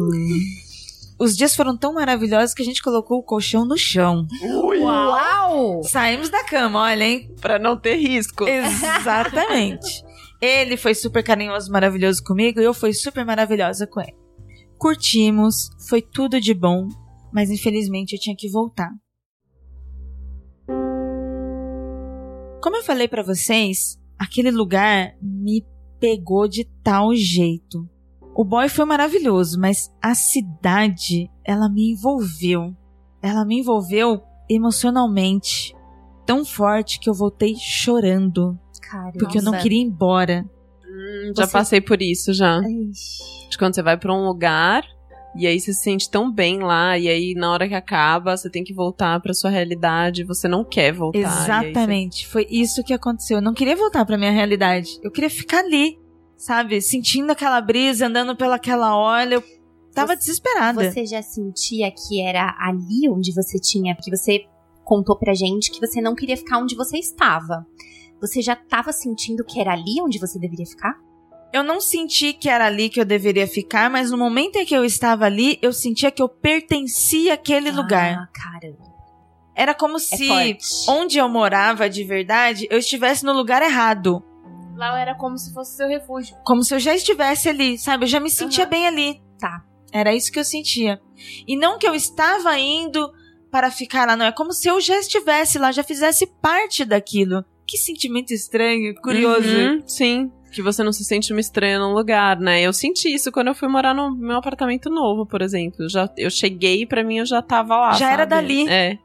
Os 1.19 1.35
dias 1.37 1.55
foram 1.55 1.77
tão 1.77 1.93
maravilhosos 1.93 2.55
que 2.55 2.61
a 2.61 2.65
gente 2.65 2.81
colocou 2.81 3.19
o 3.19 3.23
colchão 3.23 3.65
no 3.65 3.77
chão. 3.77 4.25
Uau! 4.81 5.83
Saímos 5.83 6.29
da 6.29 6.43
cama, 6.45 6.79
olha, 6.81 7.03
hein? 7.03 7.29
pra 7.39 7.59
não 7.59 7.77
ter 7.77 7.95
risco. 7.95 8.45
Exatamente. 8.47 10.03
ele 10.41 10.75
foi 10.77 10.95
super 10.95 11.23
carinhoso, 11.23 11.71
maravilhoso 11.71 12.23
comigo 12.23 12.59
e 12.59 12.63
eu 12.63 12.73
fui 12.73 12.93
super 12.93 13.25
maravilhosa 13.25 13.85
com 13.87 14.01
ele. 14.01 14.15
Curtimos, 14.77 15.69
foi 15.87 16.01
tudo 16.01 16.41
de 16.41 16.53
bom, 16.53 16.87
mas 17.31 17.49
infelizmente 17.49 18.13
eu 18.13 18.19
tinha 18.19 18.35
que 18.35 18.49
voltar. 18.49 18.89
Como 22.63 22.77
eu 22.77 22.83
falei 22.83 23.09
pra 23.09 23.21
vocês, 23.21 23.99
aquele 24.17 24.49
lugar 24.49 25.15
me 25.21 25.65
pegou 25.99 26.47
de 26.47 26.63
tal 26.81 27.13
jeito. 27.13 27.85
O 28.33 28.45
boy 28.45 28.69
foi 28.69 28.85
maravilhoso, 28.85 29.59
mas 29.59 29.91
a 30.01 30.15
cidade, 30.15 31.29
ela 31.43 31.67
me 31.67 31.91
envolveu. 31.91 32.73
Ela 33.21 33.43
me 33.43 33.59
envolveu 33.59 34.23
emocionalmente 34.49 35.75
tão 36.25 36.45
forte 36.45 37.01
que 37.01 37.09
eu 37.09 37.13
voltei 37.13 37.53
chorando, 37.57 38.57
Caramba. 38.81 39.17
porque 39.19 39.39
eu 39.39 39.43
não 39.43 39.57
queria 39.59 39.79
ir 39.79 39.83
embora. 39.83 40.49
Hum, 40.85 41.33
já 41.35 41.45
Você- 41.45 41.51
passei 41.51 41.81
por 41.81 42.01
isso 42.01 42.31
já. 42.33 42.61
Ixi. 42.61 43.49
De 43.49 43.57
quando 43.57 43.75
você 43.75 43.83
vai 43.83 43.97
pra 43.97 44.15
um 44.15 44.25
lugar 44.25 44.85
e 45.35 45.47
aí 45.47 45.59
você 45.59 45.73
se 45.73 45.81
sente 45.81 46.09
tão 46.09 46.31
bem 46.31 46.59
lá 46.59 46.97
e 46.97 47.07
aí 47.07 47.33
na 47.35 47.51
hora 47.51 47.67
que 47.67 47.73
acaba 47.73 48.35
você 48.37 48.49
tem 48.49 48.63
que 48.63 48.73
voltar 48.73 49.19
pra 49.19 49.33
sua 49.33 49.49
realidade, 49.49 50.23
você 50.23 50.47
não 50.47 50.63
quer 50.63 50.91
voltar. 50.93 51.19
e 51.19 51.23
aí 51.25 51.29
você- 51.31 51.41
Exatamente, 51.69 52.27
foi 52.27 52.47
isso 52.49 52.83
que 52.83 52.93
aconteceu. 52.93 53.37
Eu 53.37 53.41
não 53.41 53.53
queria 53.53 53.75
voltar 53.75 54.05
pra 54.05 54.17
minha 54.17 54.31
realidade. 54.31 54.99
Eu 55.03 55.11
queria 55.11 55.29
ficar 55.29 55.59
ali, 55.59 55.97
sabe, 56.37 56.81
sentindo 56.81 57.31
aquela 57.31 57.59
brisa, 57.61 58.07
andando 58.07 58.35
pelaquela 58.35 58.95
orla. 58.95 59.33
Eu 59.35 59.43
tava 59.93 60.13
Você- 60.13 60.19
desesperada. 60.19 60.91
Você 60.91 61.05
já 61.05 61.21
sentia 61.21 61.91
que 61.91 62.21
era 62.21 62.55
ali 62.59 63.09
onde 63.09 63.31
você 63.33 63.59
tinha, 63.59 63.95
porque 63.95 64.15
você 64.15 64.41
contou 64.83 65.17
pra 65.17 65.33
gente 65.33 65.71
que 65.71 65.79
você 65.79 66.01
não 66.01 66.13
queria 66.15 66.35
ficar 66.37 66.59
onde 66.59 66.75
você 66.75 66.97
estava. 66.97 67.65
Você 68.21 68.41
já 68.41 68.55
tava 68.55 68.91
sentindo 68.93 69.43
que 69.43 69.59
era 69.59 69.73
ali 69.73 70.01
onde 70.01 70.17
você 70.19 70.37
deveria 70.39 70.65
ficar? 70.65 70.93
Eu 71.53 71.63
não 71.63 71.79
senti 71.79 72.33
que 72.33 72.49
era 72.49 72.65
ali 72.65 72.89
que 72.89 72.99
eu 72.99 73.05
deveria 73.05 73.45
ficar, 73.47 73.87
mas 73.89 74.09
no 74.09 74.17
momento 74.17 74.55
em 74.55 74.65
que 74.65 74.75
eu 74.75 74.83
estava 74.83 75.25
ali, 75.25 75.59
eu 75.61 75.71
sentia 75.71 76.09
que 76.09 76.21
eu 76.21 76.27
pertencia 76.27 77.35
àquele 77.35 77.69
lugar. 77.71 78.15
Ah, 78.17 78.27
caramba. 78.33 78.91
Era 79.55 79.75
como 79.75 79.97
É 79.97 79.99
se 79.99 80.27
forte. 80.27 80.65
onde 80.89 81.17
eu 81.19 81.29
morava 81.29 81.87
de 81.87 82.03
verdade, 82.03 82.67
eu 82.71 82.79
estivesse 82.79 83.23
no 83.23 83.33
lugar 83.33 83.61
errado. 83.61 84.23
Lá 84.75 84.99
era 84.99 85.13
como 85.13 85.37
se 85.37 85.53
fosse 85.53 85.77
seu 85.77 85.87
refúgio. 85.87 86.35
Como 86.43 86.63
se 86.63 86.73
eu 86.73 86.79
já 86.79 86.95
estivesse 86.95 87.47
ali, 87.49 87.77
sabe? 87.77 88.05
Eu 88.05 88.09
já 88.09 88.19
me 88.19 88.31
sentia 88.31 88.63
Aham. 88.63 88.69
bem 88.71 88.87
ali. 88.87 89.21
Tá. 89.39 89.63
Era 89.91 90.11
isso 90.15 90.31
que 90.31 90.39
eu 90.39 90.43
sentia. 90.43 90.99
E 91.47 91.55
não 91.55 91.77
que 91.77 91.87
eu 91.87 91.93
estava 91.93 92.57
indo 92.57 93.13
para 93.51 93.69
ficar 93.69 94.07
lá, 94.07 94.17
não. 94.17 94.25
É 94.25 94.31
como 94.31 94.51
se 94.51 94.67
eu 94.67 94.81
já 94.81 94.97
estivesse 94.97 95.59
lá, 95.59 95.71
já 95.71 95.83
fizesse 95.83 96.25
parte 96.41 96.83
daquilo. 96.83 97.45
Que 97.67 97.77
sentimento 97.77 98.33
estranho, 98.33 98.95
curioso. 98.95 99.47
Uhum, 99.55 99.83
sim. 99.87 100.31
Que 100.53 100.61
você 100.61 100.83
não 100.83 100.93
se 100.93 101.03
sente 101.03 101.33
uma 101.33 101.41
estranha 101.41 101.79
num 101.79 101.93
lugar, 101.93 102.39
né? 102.39 102.61
Eu 102.61 102.71
senti 102.71 103.13
isso 103.13 103.31
quando 103.31 103.47
eu 103.47 103.55
fui 103.55 103.67
morar 103.67 103.93
no 103.93 104.15
meu 104.15 104.37
apartamento 104.37 104.89
novo, 104.89 105.25
por 105.25 105.41
exemplo. 105.41 105.89
Já, 105.89 106.07
eu 106.15 106.29
cheguei 106.29 106.83
e 106.83 106.85
pra 106.85 107.03
mim 107.03 107.17
eu 107.17 107.25
já 107.25 107.41
tava 107.41 107.75
lá. 107.75 107.93
Já 107.93 108.11
era 108.11 108.23
sabe? 108.23 108.29
dali. 108.29 108.69
É. 108.69 108.99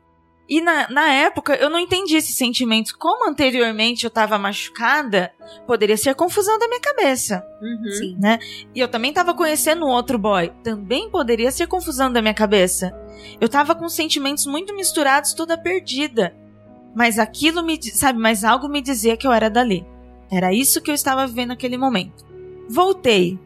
E 0.49 0.63
na, 0.63 0.89
na 0.91 1.13
época 1.13 1.55
eu 1.57 1.69
não 1.69 1.79
entendi 1.79 2.17
esses 2.17 2.37
sentimentos. 2.37 2.93
Como 2.93 3.29
anteriormente 3.29 4.05
eu 4.05 4.11
tava 4.11 4.39
machucada, 4.39 5.31
poderia 5.67 5.97
ser 5.97 6.15
confusão 6.15 6.59
da 6.59 6.67
minha 6.69 6.81
cabeça. 6.81 7.45
Uhum. 7.61 7.91
Sim. 7.93 8.19
E 8.75 8.81
eu 8.81 8.89
também 8.89 9.13
tava 9.13 9.35
conhecendo 9.35 9.85
um 9.85 9.91
outro 9.91 10.19
boy. 10.19 10.51
Também 10.63 11.11
poderia 11.11 11.51
ser 11.51 11.67
confusão 11.67 12.11
da 12.11 12.23
minha 12.23 12.35
cabeça. 12.35 12.95
Eu 13.41 13.49
tava 13.49 13.75
com 13.75 13.89
sentimentos 13.89 14.47
muito 14.47 14.75
misturados, 14.75 15.35
toda 15.35 15.59
perdida. 15.59 16.35
Mas 16.95 17.19
aquilo 17.19 17.63
me, 17.63 17.79
sabe, 17.83 18.19
mas 18.19 18.43
algo 18.43 18.69
me 18.69 18.81
dizia 18.81 19.17
que 19.17 19.27
eu 19.27 19.33
era 19.33 19.51
dali. 19.51 19.87
Era 20.31 20.53
isso 20.53 20.81
que 20.81 20.91
eu 20.91 20.95
estava 20.95 21.27
vivendo 21.27 21.49
naquele 21.49 21.77
momento. 21.77 22.25
Voltei. 22.69 23.39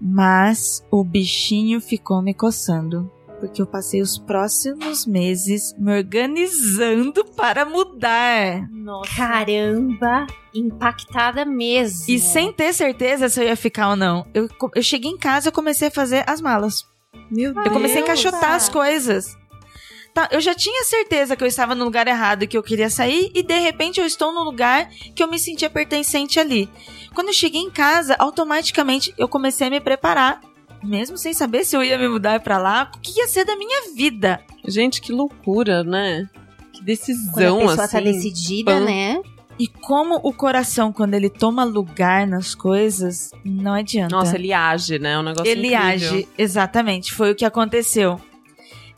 Mas 0.00 0.84
o 0.90 1.02
bichinho 1.02 1.80
ficou 1.80 2.20
me 2.20 2.34
coçando. 2.34 3.10
Porque 3.40 3.60
eu 3.60 3.66
passei 3.66 4.00
os 4.00 4.16
próximos 4.16 5.06
meses 5.06 5.74
me 5.78 5.96
organizando 5.96 7.24
para 7.24 7.64
mudar. 7.64 8.68
Nossa. 8.70 9.14
Caramba, 9.16 10.26
impactada 10.54 11.44
mesmo. 11.44 12.04
E 12.08 12.18
sem 12.18 12.52
ter 12.52 12.72
certeza 12.72 13.28
se 13.28 13.40
eu 13.40 13.46
ia 13.46 13.56
ficar 13.56 13.90
ou 13.90 13.96
não. 13.96 14.26
Eu, 14.32 14.48
eu 14.74 14.82
cheguei 14.82 15.10
em 15.10 15.18
casa 15.18 15.48
e 15.48 15.52
comecei 15.52 15.88
a 15.88 15.90
fazer 15.90 16.24
as 16.26 16.40
malas. 16.40 16.84
Meu 17.30 17.52
Eu 17.52 17.70
comecei 17.70 18.02
a 18.02 18.04
Deus. 18.04 18.20
encaixotar 18.20 18.52
as 18.52 18.68
coisas. 18.68 19.36
Tá, 20.14 20.28
eu 20.30 20.40
já 20.40 20.54
tinha 20.54 20.84
certeza 20.84 21.34
que 21.34 21.42
eu 21.42 21.48
estava 21.48 21.74
no 21.74 21.84
lugar 21.84 22.06
errado 22.06 22.44
e 22.44 22.46
que 22.46 22.56
eu 22.56 22.62
queria 22.62 22.88
sair, 22.88 23.32
e 23.34 23.42
de 23.42 23.58
repente 23.58 23.98
eu 24.00 24.06
estou 24.06 24.32
no 24.32 24.44
lugar 24.44 24.88
que 25.12 25.20
eu 25.20 25.28
me 25.28 25.40
sentia 25.40 25.68
pertencente 25.68 26.38
ali. 26.38 26.68
Quando 27.12 27.28
eu 27.28 27.34
cheguei 27.34 27.60
em 27.60 27.70
casa, 27.70 28.14
automaticamente 28.16 29.12
eu 29.18 29.26
comecei 29.28 29.66
a 29.66 29.70
me 29.70 29.80
preparar, 29.80 30.40
mesmo 30.84 31.18
sem 31.18 31.34
saber 31.34 31.64
se 31.64 31.76
eu 31.76 31.82
ia 31.82 31.98
me 31.98 32.08
mudar 32.08 32.38
pra 32.40 32.58
lá, 32.58 32.92
o 32.94 33.00
que 33.00 33.18
ia 33.18 33.26
ser 33.26 33.44
da 33.44 33.56
minha 33.56 33.92
vida. 33.96 34.40
Gente, 34.64 35.00
que 35.00 35.10
loucura, 35.10 35.82
né? 35.82 36.28
Que 36.72 36.78
Quando 36.78 36.82
a 36.82 36.84
decisão, 36.84 37.58
pessoa 37.58 37.84
assim. 37.84 37.96
tá 37.96 38.00
decidida, 38.00 38.72
pam. 38.72 38.84
né? 38.84 39.20
E 39.58 39.66
como 39.66 40.20
o 40.22 40.32
coração, 40.32 40.92
quando 40.92 41.14
ele 41.14 41.30
toma 41.30 41.64
lugar 41.64 42.26
nas 42.26 42.54
coisas, 42.54 43.30
não 43.44 43.72
adianta. 43.74 44.14
Nossa, 44.14 44.36
ele 44.36 44.52
age, 44.52 44.98
né? 44.98 45.12
É 45.12 45.18
um 45.18 45.22
negócio 45.22 45.46
Ele 45.50 45.74
incrível. 45.74 45.84
age, 45.88 46.28
exatamente. 46.36 47.12
Foi 47.12 47.30
o 47.30 47.34
que 47.36 47.44
aconteceu. 47.44 48.20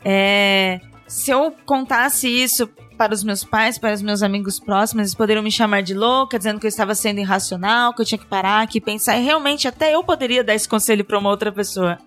É, 0.03 0.79
se 1.07 1.31
eu 1.31 1.55
contasse 1.65 2.27
isso 2.27 2.69
para 2.97 3.13
os 3.13 3.23
meus 3.23 3.43
pais, 3.43 3.77
para 3.77 3.93
os 3.93 4.01
meus 4.01 4.23
amigos 4.23 4.59
próximos, 4.59 5.01
eles 5.01 5.15
poderiam 5.15 5.43
me 5.43 5.51
chamar 5.51 5.81
de 5.81 5.93
louca, 5.93 6.37
dizendo 6.37 6.59
que 6.59 6.65
eu 6.65 6.69
estava 6.69 6.95
sendo 6.95 7.19
irracional, 7.19 7.93
que 7.93 8.01
eu 8.01 8.05
tinha 8.05 8.17
que 8.17 8.25
parar, 8.25 8.67
que 8.67 8.81
pensar. 8.81 9.17
E 9.17 9.23
realmente, 9.23 9.67
até 9.67 9.93
eu 9.93 10.03
poderia 10.03 10.43
dar 10.43 10.55
esse 10.55 10.67
conselho 10.67 11.05
para 11.05 11.17
uma 11.17 11.29
outra 11.29 11.51
pessoa. 11.51 11.99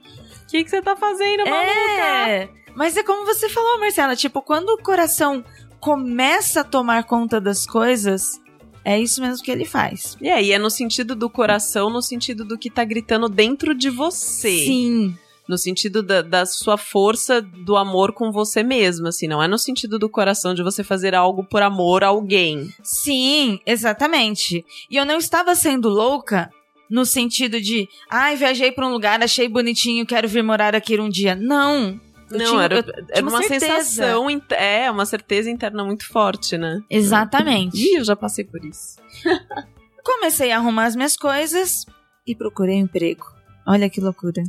O 0.42 0.46
que, 0.50 0.64
que 0.64 0.70
você 0.70 0.82
tá 0.82 0.96
fazendo, 0.96 1.44
maluca? 1.44 2.28
É, 2.28 2.48
mas 2.74 2.96
é 2.96 3.02
como 3.02 3.24
você 3.24 3.48
falou, 3.48 3.78
Marcela, 3.78 4.16
tipo, 4.16 4.42
quando 4.42 4.70
o 4.70 4.82
coração 4.82 5.44
começa 5.78 6.60
a 6.60 6.64
tomar 6.64 7.04
conta 7.04 7.40
das 7.40 7.64
coisas, 7.64 8.40
é 8.84 8.98
isso 8.98 9.20
mesmo 9.20 9.44
que 9.44 9.50
ele 9.50 9.64
faz. 9.64 10.16
E 10.20 10.28
aí, 10.28 10.52
é 10.52 10.58
no 10.58 10.70
sentido 10.70 11.14
do 11.14 11.30
coração, 11.30 11.88
no 11.88 12.02
sentido 12.02 12.44
do 12.44 12.58
que 12.58 12.68
tá 12.68 12.84
gritando 12.84 13.28
dentro 13.28 13.74
de 13.74 13.88
você. 13.90 14.50
Sim. 14.50 15.16
No 15.50 15.58
sentido 15.58 16.00
da, 16.00 16.22
da 16.22 16.46
sua 16.46 16.78
força 16.78 17.42
do 17.42 17.76
amor 17.76 18.12
com 18.12 18.30
você 18.30 18.62
mesma, 18.62 19.08
assim. 19.08 19.26
Não 19.26 19.42
é 19.42 19.48
no 19.48 19.58
sentido 19.58 19.98
do 19.98 20.08
coração 20.08 20.54
de 20.54 20.62
você 20.62 20.84
fazer 20.84 21.12
algo 21.12 21.42
por 21.42 21.60
amor 21.60 22.04
a 22.04 22.06
alguém. 22.06 22.72
Sim, 22.84 23.58
exatamente. 23.66 24.64
E 24.88 24.96
eu 24.96 25.04
não 25.04 25.18
estava 25.18 25.56
sendo 25.56 25.88
louca 25.88 26.48
no 26.88 27.04
sentido 27.04 27.60
de, 27.60 27.88
ai, 28.08 28.36
viajei 28.36 28.70
para 28.70 28.86
um 28.86 28.92
lugar, 28.92 29.20
achei 29.22 29.48
bonitinho, 29.48 30.06
quero 30.06 30.28
vir 30.28 30.42
morar 30.44 30.74
aqui 30.74 30.98
um 31.00 31.08
dia. 31.08 31.34
Não. 31.34 32.00
Eu 32.30 32.38
não, 32.38 32.46
tinha- 32.46 32.62
era, 32.62 32.78
eu 32.78 32.84
era 33.10 33.28
uma, 33.28 33.42
certeza. 33.42 33.66
sensação. 33.66 34.26
É, 34.50 34.88
uma 34.88 35.04
certeza 35.04 35.50
interna 35.50 35.84
muito 35.84 36.06
forte, 36.06 36.56
né? 36.56 36.80
Exatamente. 36.88 37.76
Ih, 37.76 37.98
eu 37.98 38.04
já 38.04 38.14
passei 38.14 38.44
por 38.44 38.64
isso. 38.64 38.96
Comecei 40.04 40.52
a 40.52 40.58
arrumar 40.58 40.84
as 40.84 40.94
minhas 40.94 41.16
coisas 41.16 41.84
e 42.24 42.36
procurei 42.36 42.76
um 42.76 42.84
emprego. 42.84 43.26
Olha 43.66 43.90
que 43.90 44.00
loucura. 44.00 44.42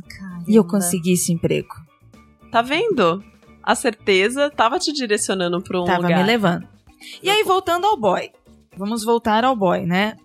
E 0.46 0.56
eu 0.56 0.64
consegui 0.64 1.12
esse 1.12 1.32
emprego. 1.32 1.74
Tá 2.50 2.62
vendo? 2.62 3.22
A 3.62 3.74
certeza 3.74 4.50
tava 4.50 4.78
te 4.78 4.92
direcionando 4.92 5.62
pra 5.62 5.80
um 5.80 5.84
Tava 5.84 6.02
lugar. 6.02 6.18
me 6.18 6.24
levando. 6.26 6.66
E 7.22 7.30
aí, 7.30 7.42
voltando 7.44 7.86
ao 7.86 7.96
boy. 7.96 8.30
Vamos 8.76 9.04
voltar 9.04 9.44
ao 9.44 9.54
boy, 9.54 9.86
né? 9.86 10.16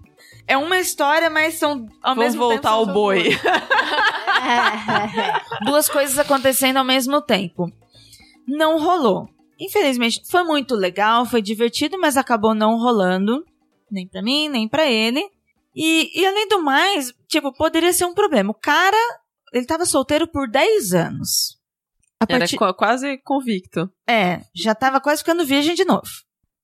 É 0.47 0.57
uma 0.57 0.79
história, 0.79 1.29
mas 1.29 1.55
são 1.55 1.87
ao 2.01 2.15
Vamos 2.15 2.23
mesmo 2.23 2.41
tempo, 2.41 2.53
voltar 2.53 2.69
são 2.69 2.77
ao 2.79 2.85
boi. 2.85 3.23
Duas 5.65 5.89
coisas 5.89 6.17
acontecendo 6.17 6.77
ao 6.77 6.85
mesmo 6.85 7.21
tempo. 7.21 7.69
Não 8.47 8.79
rolou. 8.79 9.27
Infelizmente, 9.59 10.21
foi 10.29 10.43
muito 10.43 10.75
legal, 10.75 11.25
foi 11.25 11.41
divertido, 11.41 11.99
mas 11.99 12.15
acabou 12.15 12.55
não 12.55 12.77
rolando. 12.77 13.43
Nem 13.91 14.07
pra 14.07 14.21
mim, 14.21 14.47
nem 14.49 14.67
pra 14.67 14.89
ele. 14.89 15.21
E, 15.75 16.11
e 16.19 16.25
além 16.25 16.47
do 16.47 16.63
mais, 16.63 17.13
tipo, 17.27 17.51
poderia 17.51 17.91
ser 17.91 18.05
um 18.05 18.13
problema. 18.13 18.51
O 18.51 18.53
cara, 18.53 18.97
ele 19.53 19.65
tava 19.65 19.85
solteiro 19.85 20.27
por 20.27 20.49
10 20.49 20.93
anos. 20.93 21.57
A 22.19 22.25
Era 22.27 22.39
partir- 22.39 22.57
quase 22.75 23.17
convicto. 23.23 23.89
É, 24.09 24.41
já 24.55 24.73
tava 24.73 24.99
quase 24.99 25.21
ficando 25.21 25.45
virgem 25.45 25.75
de 25.75 25.85
novo. 25.85 26.07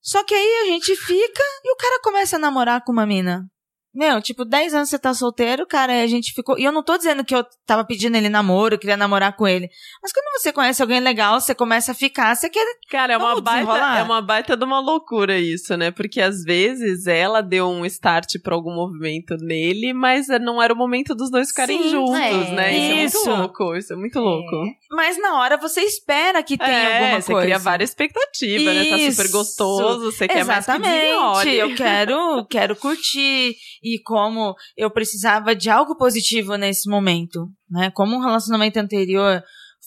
Só 0.02 0.24
que 0.24 0.34
aí 0.34 0.64
a 0.64 0.66
gente 0.72 0.96
fica 0.96 1.44
e 1.64 1.72
o 1.74 1.78
cara 1.78 2.02
começa 2.02 2.36
a 2.36 2.40
namorar 2.40 2.84
com 2.84 2.92
uma 2.92 3.06
mina. 3.06 3.46
Meu, 3.94 4.20
tipo, 4.22 4.44
10 4.44 4.74
anos 4.74 4.90
você 4.90 4.98
tá 4.98 5.14
solteiro, 5.14 5.68
cara, 5.68 5.94
e 5.94 6.02
a 6.02 6.08
gente 6.08 6.34
ficou. 6.34 6.58
E 6.58 6.64
eu 6.64 6.72
não 6.72 6.82
tô 6.82 6.98
dizendo 6.98 7.24
que 7.24 7.36
eu 7.36 7.46
tava 7.66 7.86
pedindo 7.86 8.18
ele 8.18 8.28
namoro, 8.28 8.74
eu 8.74 8.80
queria 8.80 8.98
namorar 8.98 9.36
com 9.36 9.48
ele. 9.48 9.70
Mas 10.02 10.12
quando 10.12 10.42
você 10.42 10.52
conhece 10.52 10.82
alguém 10.82 11.00
legal, 11.00 11.40
você 11.40 11.54
começa 11.54 11.92
a 11.92 11.96
ficar, 11.96 12.36
você 12.36 12.50
quer. 12.50 12.66
Cara, 12.90 13.14
é 13.14 13.18
uma, 13.18 13.30
Vamos 13.30 13.44
baita, 13.44 13.60
desenrolar? 13.66 14.00
é 14.00 14.04
uma 14.04 14.22
baita 14.22 14.58
de 14.58 14.64
uma 14.66 14.80
loucura 14.80 15.38
isso, 15.38 15.78
né? 15.78 15.92
Porque 15.92 16.20
às 16.20 16.44
vezes 16.44 17.06
ela 17.06 17.42
deu 17.42 17.68
um 17.70 17.86
start 17.86 18.40
pra 18.42 18.56
algum 18.56 18.74
movimento 18.74 19.36
nele, 19.38 19.94
mas 19.94 20.28
não 20.42 20.62
era 20.62 20.74
o 20.74 20.78
momento 20.78 21.14
dos 21.14 21.30
dois 21.30 21.50
ficarem 21.50 21.84
Sim, 21.84 21.90
juntos, 21.92 22.16
é. 22.20 22.52
né? 22.52 23.04
Isso, 23.06 23.18
Isso. 23.18 23.30
é 23.30 23.36
muito 23.36 23.42
louco, 23.42 23.76
isso 23.76 23.94
é 23.94 23.96
muito 23.96 24.20
louco. 24.20 24.52
Mas 24.92 25.20
na 25.20 25.40
hora 25.40 25.58
você 25.58 25.82
espera 25.82 26.42
que 26.42 26.58
tenha 26.58 26.72
é, 26.72 26.98
alguma 27.04 27.22
você 27.22 27.32
coisa. 27.32 27.46
cria 27.46 27.60
várias 27.60 27.90
expectativas, 27.92 28.76
né? 28.76 28.86
Tá 28.86 29.12
super 29.12 29.32
gostoso, 29.32 30.12
você 30.12 30.28
quer 30.28 30.44
mais 30.46 30.66
que 30.66 30.72
Exatamente. 30.72 31.02
desenrole. 31.02 31.56
Eu 31.58 31.76
quero, 31.76 32.46
quero 32.50 32.76
curtir. 32.76 33.56
E 33.84 34.00
como 34.02 34.56
eu 34.78 34.90
precisava 34.90 35.56
de 35.56 35.70
algo 35.70 35.96
positivo 35.98 36.56
nesse 36.56 36.90
momento, 36.90 37.48
né? 37.70 37.92
Como 37.92 38.16
um 38.16 38.20
relacionamento 38.22 38.80
anterior 38.80 39.44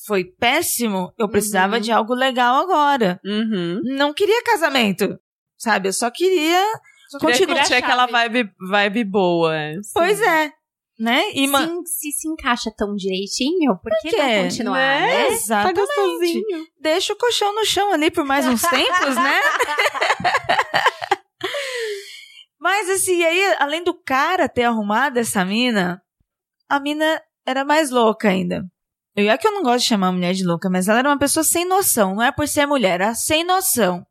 foi 0.07 0.25
péssimo, 0.25 1.13
eu 1.19 1.29
precisava 1.29 1.77
Uhum. 1.77 1.81
de 1.81 1.91
algo 1.91 2.15
legal 2.15 2.57
agora. 2.63 3.19
Uhum. 3.25 3.81
Não 3.97 4.13
queria 4.13 4.43
casamento, 4.45 5.19
sabe? 5.59 5.89
Eu 5.89 5.93
só 5.93 6.11
queria 6.11 6.63
Só 7.09 7.19
Queria 7.19 7.35
Continua 7.39 7.57
curtir 7.59 7.75
a 7.75 7.79
aquela 7.79 8.07
vibe, 8.07 8.51
vibe 8.69 9.05
boa. 9.05 9.57
é. 9.57 9.75
Pois 9.95 10.21
é, 10.21 10.51
né? 10.99 11.23
E 11.35 11.47
ma- 11.47 11.65
Sim, 11.67 11.85
se 11.87 12.11
se 12.11 12.29
encaixa 12.29 12.69
tão 12.77 12.95
direitinho, 12.97 13.79
por 13.81 13.93
que 14.03 14.17
não 14.17 14.43
continuar, 14.43 14.75
Né? 15.01 15.07
né? 15.07 15.25
Tá 15.29 15.33
Exatamente. 15.33 15.81
gostosinho. 15.81 16.67
deixa 16.81 17.13
o 17.13 17.17
colchão 17.17 17.55
no 17.55 17.65
chão 17.65 17.93
ali 17.93 18.11
por 18.11 18.25
mais 18.25 18.45
uns 18.47 18.61
tempos, 18.63 19.15
né? 19.15 19.41
Mas 22.67 22.91
assim, 22.91 23.23
aí, 23.23 23.55
além 23.61 23.85
do 23.85 23.95
cara 23.95 24.49
ter 24.49 24.65
arrumado 24.65 25.19
essa 25.19 25.45
mina, 25.45 26.03
a 26.69 26.81
mina 26.81 27.23
era 27.47 27.65
mais 27.65 27.91
louca 27.91 28.29
ainda. 28.29 28.65
Eu 29.15 29.31
é 29.31 29.39
que 29.39 29.47
eu 29.47 29.53
não 29.53 29.63
gosto 29.63 29.83
de 29.83 29.89
chamar 29.89 30.09
a 30.09 30.13
mulher 30.13 30.35
de 30.35 30.45
louca, 30.45 30.69
mas 30.69 30.89
ela 30.89 30.99
era 30.99 31.09
uma 31.09 31.17
pessoa 31.17 31.45
sem 31.45 31.65
noção. 31.65 32.17
Não 32.17 32.25
é 32.25 32.33
por 32.33 32.49
ser 32.49 32.67
mulher, 32.67 32.95
era 33.01 33.15
sem 33.15 33.45
noção. 33.45 34.05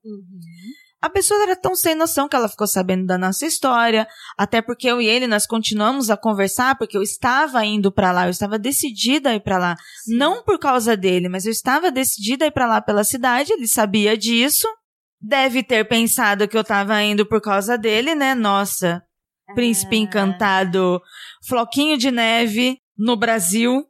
A 1.02 1.10
pessoa 1.10 1.44
era 1.44 1.58
tão 1.58 1.76
sem 1.76 1.96
noção 1.96 2.30
que 2.30 2.36
ela 2.38 2.48
ficou 2.48 2.66
sabendo 2.66 3.06
da 3.06 3.18
nossa 3.18 3.46
história, 3.46 4.08
até 4.38 4.62
porque 4.62 4.88
eu 4.88 5.02
e 5.02 5.06
ele 5.06 5.28
nós 5.28 5.46
continuamos 5.46 6.10
a 6.10 6.16
conversar 6.16 6.78
porque 6.78 6.96
eu 6.96 7.02
estava 7.02 7.66
indo 7.66 7.92
pra 7.92 8.14
lá, 8.14 8.26
eu 8.26 8.32
estava 8.32 8.58
decidida 8.58 9.32
a 9.32 9.36
ir 9.36 9.42
pra 9.42 9.58
lá, 9.58 9.76
não 10.08 10.42
por 10.46 10.58
causa 10.58 10.96
dele, 10.96 11.28
mas 11.28 11.46
eu 11.46 11.52
estava 11.52 11.92
decidida 11.92 12.46
a 12.46 12.48
ir 12.48 12.52
pra 12.52 12.68
lá 12.68 12.80
pela 12.80 13.04
cidade, 13.04 13.52
ele 13.52 13.68
sabia 13.68 14.18
disso. 14.18 14.66
Deve 15.22 15.64
ter 15.64 15.88
pensado 15.88 16.48
que 16.48 16.58
eu 16.58 16.64
tava 16.64 17.02
indo 17.02 17.26
por 17.26 17.42
causa 17.42 17.78
dele, 17.78 18.14
né? 18.14 18.36
Nossa, 18.36 19.02
príncipe 19.54 19.98
encantado, 19.98 21.02
floquinho 21.48 21.98
de 21.98 22.12
neve 22.12 22.78
no 22.98 23.16
Brasil, 23.16 23.86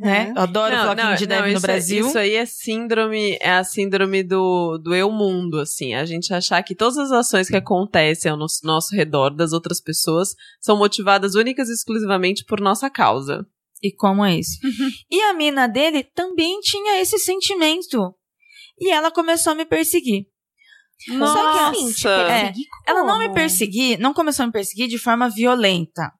né? 0.00 0.32
Eu 0.36 0.42
adoro 0.42 0.76
floquinho 0.76 1.16
de 1.16 1.26
neve 1.26 1.42
no 1.52 1.56
isso, 1.56 1.66
é- 1.66 1.68
Brasil. 1.68 2.06
Isso 2.06 2.18
aí 2.18 2.34
é 2.34 2.44
síndrome, 2.44 3.38
é 3.40 3.50
a 3.52 3.64
síndrome 3.64 4.22
do, 4.22 4.78
do 4.78 4.94
eu 4.94 5.10
mundo, 5.10 5.58
assim. 5.58 5.94
A 5.94 6.04
gente 6.04 6.32
achar 6.34 6.62
que 6.62 6.74
todas 6.74 6.98
as 6.98 7.10
ações 7.10 7.48
que 7.48 7.56
acontecem 7.56 8.30
ao 8.30 8.36
nosso, 8.36 8.60
nosso 8.64 8.94
redor 8.94 9.30
das 9.30 9.52
outras 9.52 9.80
pessoas 9.80 10.34
são 10.60 10.76
motivadas 10.76 11.34
únicas 11.34 11.68
e 11.68 11.72
exclusivamente 11.72 12.44
por 12.44 12.60
nossa 12.60 12.90
causa. 12.90 13.46
E 13.82 13.90
como 13.90 14.24
é 14.24 14.38
isso? 14.38 14.58
e 15.10 15.20
a 15.22 15.34
mina 15.34 15.66
dele 15.66 16.04
também 16.04 16.60
tinha 16.60 17.00
esse 17.00 17.18
sentimento. 17.18 18.14
E 18.78 18.90
ela 18.90 19.10
começou 19.10 19.52
a 19.52 19.56
me 19.56 19.64
perseguir. 19.64 20.26
Nossa! 21.08 21.70
Assim, 21.70 21.92
te 21.92 22.08
É, 22.08 22.52
Ela 22.86 23.04
não 23.04 23.18
me 23.18 23.32
perseguir, 23.32 23.98
não 23.98 24.14
começou 24.14 24.44
a 24.44 24.46
me 24.46 24.52
perseguir 24.52 24.88
de 24.88 24.98
forma 24.98 25.28
violenta. 25.28 26.12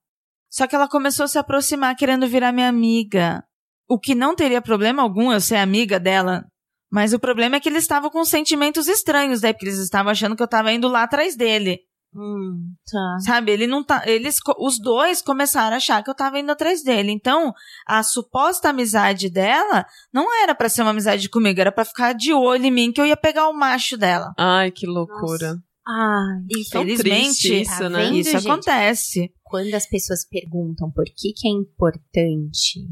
Só 0.51 0.67
que 0.67 0.75
ela 0.75 0.89
começou 0.89 1.25
a 1.25 1.29
se 1.29 1.39
aproximar 1.39 1.97
querendo 1.97 2.27
virar 2.27 2.53
minha 2.53 2.69
amiga. 2.69 3.43
O 3.89 3.99
que 3.99 4.15
não 4.15 4.35
teria 4.35 4.61
problema 4.61 5.03
algum 5.03 5.33
eu 5.33 5.41
ser 5.41 5.57
amiga 5.57 5.99
dela. 5.99 6.45
Mas 6.91 7.15
o 7.15 7.19
problema 7.19 7.57
é 7.57 7.61
que 7.61 7.69
eles 7.71 7.85
estavam 7.85 8.11
com 8.11 8.23
sentimentos 8.25 8.87
estranhos, 8.87 9.41
né? 9.41 9.53
Porque 9.53 9.65
eles 9.65 9.79
estavam 9.79 10.13
achando 10.13 10.37
que 10.37 10.43
eu 10.43 10.49
tava 10.49 10.73
indo 10.73 10.89
lá 10.89 11.05
atrás 11.05 11.35
dele. 11.35 11.81
Hum, 12.15 12.75
tá. 12.91 13.19
Sabe, 13.21 13.53
ele 13.53 13.67
não 13.67 13.83
tá. 13.83 14.03
Eles, 14.07 14.39
os 14.59 14.79
dois 14.79 15.23
começaram 15.23 15.75
a 15.75 15.77
achar 15.79 16.03
que 16.03 16.11
eu 16.11 16.15
tava 16.15 16.39
indo 16.39 16.53
atrás 16.53 16.83
dele. 16.83 17.11
Então, 17.11 17.55
a 17.87 18.03
suposta 18.03 18.69
amizade 18.69 19.31
dela 19.31 19.87
não 20.13 20.27
era 20.43 20.55
pra 20.55 20.69
ser 20.69 20.83
uma 20.83 20.91
amizade 20.91 21.29
comigo, 21.31 21.61
era 21.61 21.73
pra 21.73 21.85
ficar 21.85 22.13
de 22.13 22.33
olho 22.33 22.67
em 22.67 22.71
mim 22.71 22.93
que 22.93 23.01
eu 23.01 23.07
ia 23.07 23.17
pegar 23.17 23.49
o 23.49 23.55
macho 23.55 23.97
dela. 23.97 24.35
Ai, 24.39 24.71
que 24.71 24.87
loucura. 24.87 25.57
Ai, 25.87 26.43
Tão 26.71 26.83
Infelizmente, 26.83 27.49
triste 27.49 27.63
isso, 27.63 27.79
tá 27.79 27.89
né? 27.89 28.05
vendo? 28.05 28.17
isso 28.17 28.31
gente? 28.31 28.49
acontece. 28.49 29.35
quando 29.43 29.75
as 29.75 29.87
pessoas 29.87 30.25
perguntam 30.25 30.91
por 30.91 31.05
que, 31.07 31.33
que 31.33 31.49
é 31.49 31.51
importante 31.51 32.87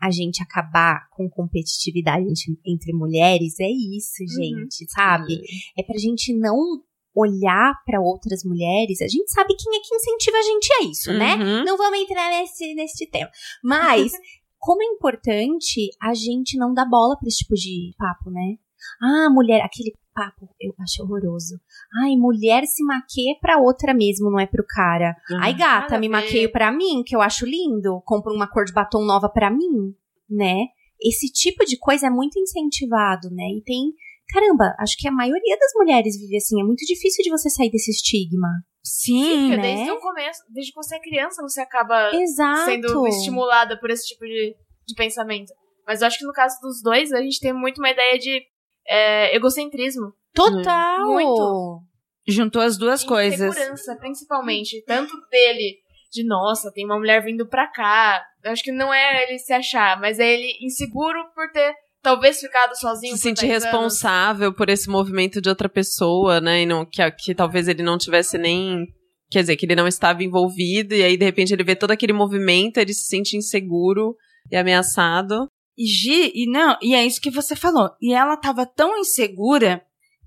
a 0.00 0.10
gente 0.10 0.42
acabar 0.42 1.08
com 1.10 1.28
competitividade 1.28 2.24
entre, 2.24 2.58
entre 2.66 2.92
mulheres, 2.92 3.58
é 3.60 3.68
isso, 3.68 4.24
gente, 4.26 4.90
sabe? 4.90 5.40
É 5.76 5.82
pra 5.82 5.98
gente 5.98 6.36
não 6.36 6.82
olhar 7.16 7.72
pra 7.84 8.00
outras 8.00 8.44
mulheres. 8.44 9.00
A 9.00 9.08
gente 9.08 9.30
sabe 9.32 9.54
quem 9.56 9.76
é 9.76 9.80
que 9.82 9.94
incentiva 9.94 10.36
a 10.36 10.42
gente 10.42 10.72
a 10.74 10.84
isso, 10.84 11.12
né? 11.14 11.34
Uhum. 11.36 11.64
Não 11.64 11.76
vamos 11.76 11.98
entrar 11.98 12.30
nesse, 12.30 12.74
nesse 12.74 13.10
tema. 13.10 13.30
Mas, 13.64 14.12
como 14.60 14.82
é 14.82 14.86
importante 14.86 15.88
a 16.02 16.12
gente 16.12 16.58
não 16.58 16.74
dar 16.74 16.84
bola 16.84 17.16
pra 17.18 17.26
esse 17.26 17.38
tipo 17.38 17.54
de 17.54 17.94
papo, 17.96 18.30
né? 18.30 18.56
Ah, 19.02 19.30
mulher, 19.30 19.62
aquele 19.62 19.92
papo 20.14 20.48
eu 20.60 20.72
acho 20.80 21.02
horroroso. 21.02 21.60
Ai, 22.02 22.16
mulher 22.16 22.64
se 22.66 22.82
maquia 22.84 23.34
pra 23.40 23.58
outra 23.58 23.92
mesmo, 23.92 24.30
não 24.30 24.40
é 24.40 24.46
pro 24.46 24.64
cara. 24.66 25.16
Ai, 25.40 25.52
nada 25.52 25.80
gata, 25.80 25.98
me 25.98 26.08
maqueio 26.08 26.50
pra 26.50 26.70
mim, 26.70 27.02
que 27.04 27.14
eu 27.14 27.20
acho 27.20 27.46
lindo. 27.46 28.00
Compro 28.04 28.32
uma 28.32 28.48
cor 28.48 28.64
de 28.64 28.72
batom 28.72 29.04
nova 29.04 29.28
pra 29.28 29.50
mim, 29.50 29.94
né? 30.28 30.66
Esse 31.00 31.30
tipo 31.30 31.64
de 31.64 31.78
coisa 31.78 32.06
é 32.06 32.10
muito 32.10 32.38
incentivado, 32.38 33.30
né? 33.30 33.44
E 33.56 33.62
tem. 33.62 33.92
Caramba, 34.28 34.74
acho 34.80 34.96
que 34.98 35.08
a 35.08 35.12
maioria 35.12 35.56
das 35.58 35.72
mulheres 35.74 36.18
vive 36.18 36.36
assim. 36.36 36.60
É 36.60 36.64
muito 36.64 36.84
difícil 36.84 37.22
de 37.22 37.30
você 37.30 37.48
sair 37.48 37.70
desse 37.70 37.90
estigma. 37.90 38.48
Sim, 38.82 39.48
Porque 39.48 39.56
né? 39.56 39.74
desde 39.74 39.90
o 39.90 40.00
começo, 40.00 40.42
desde 40.52 40.72
que 40.72 40.76
você 40.76 40.96
é 40.96 41.00
criança, 41.00 41.42
você 41.42 41.60
acaba 41.60 42.10
Exato. 42.14 42.64
sendo 42.64 43.06
estimulada 43.08 43.78
por 43.78 43.90
esse 43.90 44.06
tipo 44.06 44.24
de, 44.24 44.54
de 44.86 44.94
pensamento. 44.94 45.52
Mas 45.86 46.00
eu 46.00 46.06
acho 46.06 46.18
que 46.18 46.24
no 46.24 46.32
caso 46.32 46.58
dos 46.60 46.82
dois, 46.82 47.12
a 47.12 47.20
gente 47.20 47.40
tem 47.40 47.52
muito 47.52 47.78
uma 47.78 47.90
ideia 47.90 48.18
de 48.18 48.42
é, 48.86 49.34
egocentrismo. 49.36 50.12
Total! 50.34 51.06
Muito. 51.06 51.82
Juntou 52.28 52.62
as 52.62 52.76
duas 52.76 53.04
coisas. 53.04 53.56
Insegurança, 53.56 53.96
principalmente. 53.96 54.82
Tanto 54.84 55.14
dele, 55.30 55.78
de 56.12 56.24
nossa, 56.24 56.72
tem 56.72 56.84
uma 56.84 56.98
mulher 56.98 57.22
vindo 57.22 57.48
pra 57.48 57.68
cá. 57.68 58.24
Eu 58.44 58.52
acho 58.52 58.62
que 58.62 58.72
não 58.72 58.92
é 58.92 59.24
ele 59.24 59.38
se 59.38 59.52
achar, 59.52 60.00
mas 60.00 60.18
é 60.18 60.32
ele 60.32 60.58
inseguro 60.60 61.18
por 61.34 61.50
ter 61.52 61.74
talvez 62.06 62.38
ficado 62.38 62.76
sozinho. 62.76 63.16
Se 63.16 63.22
sentir 63.24 63.48
10 63.48 63.50
anos. 63.50 63.64
responsável 63.64 64.54
por 64.54 64.68
esse 64.68 64.88
movimento 64.88 65.40
de 65.40 65.48
outra 65.48 65.68
pessoa, 65.68 66.40
né? 66.40 66.62
E 66.62 66.66
não, 66.66 66.86
que, 66.86 67.10
que 67.10 67.34
talvez 67.34 67.66
ele 67.66 67.82
não 67.82 67.98
tivesse 67.98 68.38
nem. 68.38 68.86
Quer 69.28 69.40
dizer, 69.40 69.56
que 69.56 69.66
ele 69.66 69.74
não 69.74 69.88
estava 69.88 70.22
envolvido, 70.22 70.94
e 70.94 71.02
aí 71.02 71.16
de 71.16 71.24
repente 71.24 71.52
ele 71.52 71.64
vê 71.64 71.74
todo 71.74 71.90
aquele 71.90 72.12
movimento, 72.12 72.78
ele 72.78 72.94
se 72.94 73.06
sente 73.06 73.36
inseguro 73.36 74.14
e 74.52 74.56
ameaçado. 74.56 75.48
E 75.76 75.84
Gi, 75.84 76.30
e 76.32 76.48
não, 76.48 76.78
e 76.80 76.94
é 76.94 77.04
isso 77.04 77.20
que 77.20 77.28
você 77.28 77.56
falou. 77.56 77.90
E 78.00 78.14
ela 78.14 78.36
tava 78.36 78.64
tão 78.64 78.96
insegura 78.96 79.82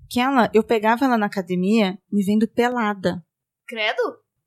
que 0.10 0.20
ela, 0.20 0.52
eu 0.54 0.64
pegava 0.64 1.06
ela 1.06 1.18
na 1.18 1.28
academia 1.28 1.98
me 2.12 2.26
vendo 2.26 2.46
pelada. 2.46 3.24
Credo? 3.66 4.04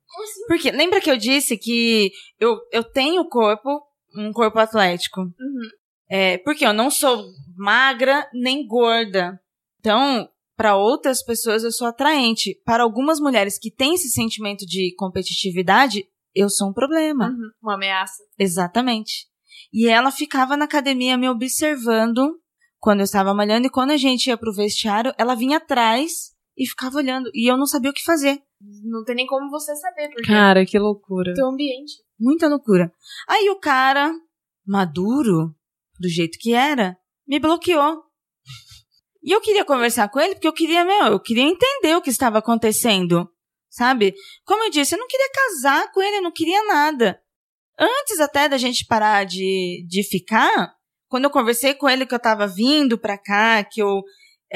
Como 0.07 0.23
assim? 0.23 0.45
Porque 0.47 0.69
lembra 0.69 1.01
que 1.01 1.09
eu 1.09 1.17
disse 1.17 1.57
que 1.57 2.11
eu, 2.39 2.59
eu 2.71 2.83
tenho 2.83 3.27
corpo, 3.27 3.81
um 4.15 4.31
corpo 4.31 4.59
atlético. 4.59 5.21
Uhum. 5.21 5.69
É, 6.15 6.37
porque 6.37 6.63
eu 6.63 6.73
não 6.73 6.91
sou 6.91 7.25
magra 7.57 8.29
nem 8.31 8.67
gorda. 8.67 9.39
Então, 9.79 10.29
para 10.55 10.77
outras 10.77 11.23
pessoas 11.23 11.63
eu 11.63 11.71
sou 11.71 11.87
atraente. 11.87 12.55
Para 12.63 12.83
algumas 12.83 13.19
mulheres 13.19 13.57
que 13.57 13.71
têm 13.71 13.95
esse 13.95 14.09
sentimento 14.09 14.63
de 14.63 14.93
competitividade, 14.95 16.05
eu 16.35 16.51
sou 16.51 16.69
um 16.69 16.73
problema. 16.73 17.29
Uhum. 17.29 17.49
Uma 17.63 17.73
ameaça. 17.73 18.21
Exatamente. 18.37 19.25
E 19.73 19.87
ela 19.87 20.11
ficava 20.11 20.55
na 20.55 20.65
academia 20.65 21.17
me 21.17 21.27
observando 21.27 22.39
quando 22.79 22.99
eu 22.99 23.05
estava 23.05 23.33
malhando 23.33 23.65
e 23.65 23.71
quando 23.71 23.89
a 23.89 23.97
gente 23.97 24.27
ia 24.27 24.37
pro 24.37 24.53
vestiário, 24.53 25.15
ela 25.17 25.33
vinha 25.33 25.57
atrás 25.57 26.31
e 26.55 26.67
ficava 26.67 26.97
olhando. 26.97 27.31
E 27.33 27.51
eu 27.51 27.57
não 27.57 27.65
sabia 27.65 27.89
o 27.89 27.93
que 27.93 28.03
fazer. 28.03 28.39
Não 28.83 29.03
tem 29.03 29.15
nem 29.15 29.25
como 29.25 29.49
você 29.49 29.75
saber, 29.75 30.09
porque 30.09 30.27
Cara, 30.27 30.63
que 30.63 30.77
loucura. 30.77 31.33
teu 31.33 31.47
ambiente. 31.47 31.93
Muita 32.19 32.47
loucura. 32.47 32.93
Aí 33.27 33.49
o 33.49 33.59
cara, 33.59 34.13
maduro, 34.63 35.55
do 35.99 36.09
jeito 36.09 36.37
que 36.39 36.53
era, 36.53 36.97
me 37.27 37.39
bloqueou. 37.39 38.01
E 39.23 39.31
eu 39.31 39.39
queria 39.39 39.63
conversar 39.63 40.09
com 40.09 40.19
ele 40.19 40.35
porque 40.35 40.47
eu 40.47 40.53
queria, 40.53 40.83
meu, 40.83 41.13
eu 41.13 41.19
queria 41.19 41.43
entender 41.43 41.95
o 41.95 42.01
que 42.01 42.09
estava 42.09 42.39
acontecendo. 42.39 43.29
Sabe? 43.69 44.13
Como 44.45 44.63
eu 44.65 44.69
disse, 44.69 44.93
eu 44.93 44.99
não 44.99 45.07
queria 45.07 45.29
casar 45.31 45.91
com 45.91 46.01
ele, 46.01 46.17
eu 46.17 46.21
não 46.21 46.31
queria 46.31 46.63
nada. 46.65 47.19
Antes 47.79 48.19
até 48.19 48.47
da 48.47 48.57
gente 48.57 48.85
parar 48.85 49.25
de, 49.25 49.83
de 49.87 50.03
ficar, 50.03 50.75
quando 51.07 51.23
eu 51.23 51.31
conversei 51.31 51.73
com 51.73 51.89
ele 51.89 52.05
que 52.05 52.13
eu 52.13 52.19
tava 52.19 52.45
vindo 52.45 52.97
pra 52.97 53.17
cá, 53.17 53.63
que 53.63 53.81
eu, 53.81 54.03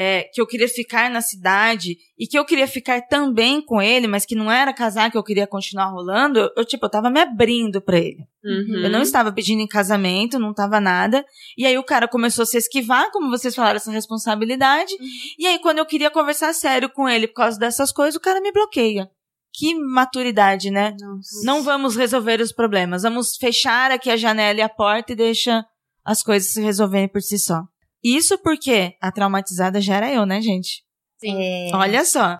é, 0.00 0.30
que 0.32 0.40
eu 0.40 0.46
queria 0.46 0.68
ficar 0.68 1.10
na 1.10 1.20
cidade 1.20 1.98
e 2.16 2.24
que 2.24 2.38
eu 2.38 2.44
queria 2.44 2.68
ficar 2.68 3.02
também 3.08 3.60
com 3.60 3.82
ele, 3.82 4.06
mas 4.06 4.24
que 4.24 4.36
não 4.36 4.50
era 4.50 4.72
casar, 4.72 5.10
que 5.10 5.18
eu 5.18 5.24
queria 5.24 5.44
continuar 5.44 5.90
rolando, 5.90 6.38
eu, 6.38 6.50
eu, 6.56 6.64
tipo, 6.64 6.86
eu 6.86 6.90
tava 6.90 7.10
me 7.10 7.18
abrindo 7.18 7.82
pra 7.82 7.98
ele. 7.98 8.24
Uhum. 8.44 8.84
Eu 8.84 8.90
não 8.90 9.02
estava 9.02 9.32
pedindo 9.32 9.60
em 9.60 9.66
casamento, 9.66 10.38
não 10.38 10.54
tava 10.54 10.78
nada. 10.80 11.26
E 11.56 11.66
aí 11.66 11.76
o 11.76 11.82
cara 11.82 12.06
começou 12.06 12.44
a 12.44 12.46
se 12.46 12.56
esquivar, 12.56 13.10
como 13.10 13.28
vocês 13.28 13.56
falaram, 13.56 13.76
essa 13.76 13.90
responsabilidade. 13.90 14.92
E 15.36 15.44
aí 15.48 15.58
quando 15.58 15.78
eu 15.78 15.86
queria 15.86 16.10
conversar 16.10 16.54
sério 16.54 16.88
com 16.88 17.08
ele 17.08 17.26
por 17.26 17.34
causa 17.34 17.58
dessas 17.58 17.90
coisas, 17.90 18.14
o 18.14 18.20
cara 18.20 18.40
me 18.40 18.52
bloqueia. 18.52 19.10
Que 19.52 19.74
maturidade, 19.74 20.70
né? 20.70 20.94
Não 21.42 21.64
vamos 21.64 21.96
resolver 21.96 22.40
os 22.40 22.52
problemas. 22.52 23.02
Vamos 23.02 23.36
fechar 23.36 23.90
aqui 23.90 24.10
a 24.10 24.16
janela 24.16 24.60
e 24.60 24.62
a 24.62 24.68
porta 24.68 25.12
e 25.12 25.16
deixa 25.16 25.64
as 26.04 26.22
coisas 26.22 26.52
se 26.52 26.60
resolverem 26.60 27.08
por 27.08 27.20
si 27.20 27.36
só. 27.36 27.64
Isso 28.02 28.38
porque 28.38 28.96
a 29.00 29.10
traumatizada 29.10 29.80
já 29.80 29.96
era 29.96 30.12
eu, 30.12 30.24
né, 30.24 30.40
gente? 30.40 30.84
Sim. 31.20 31.36
É, 31.40 31.70
Olha 31.74 32.04
só. 32.04 32.38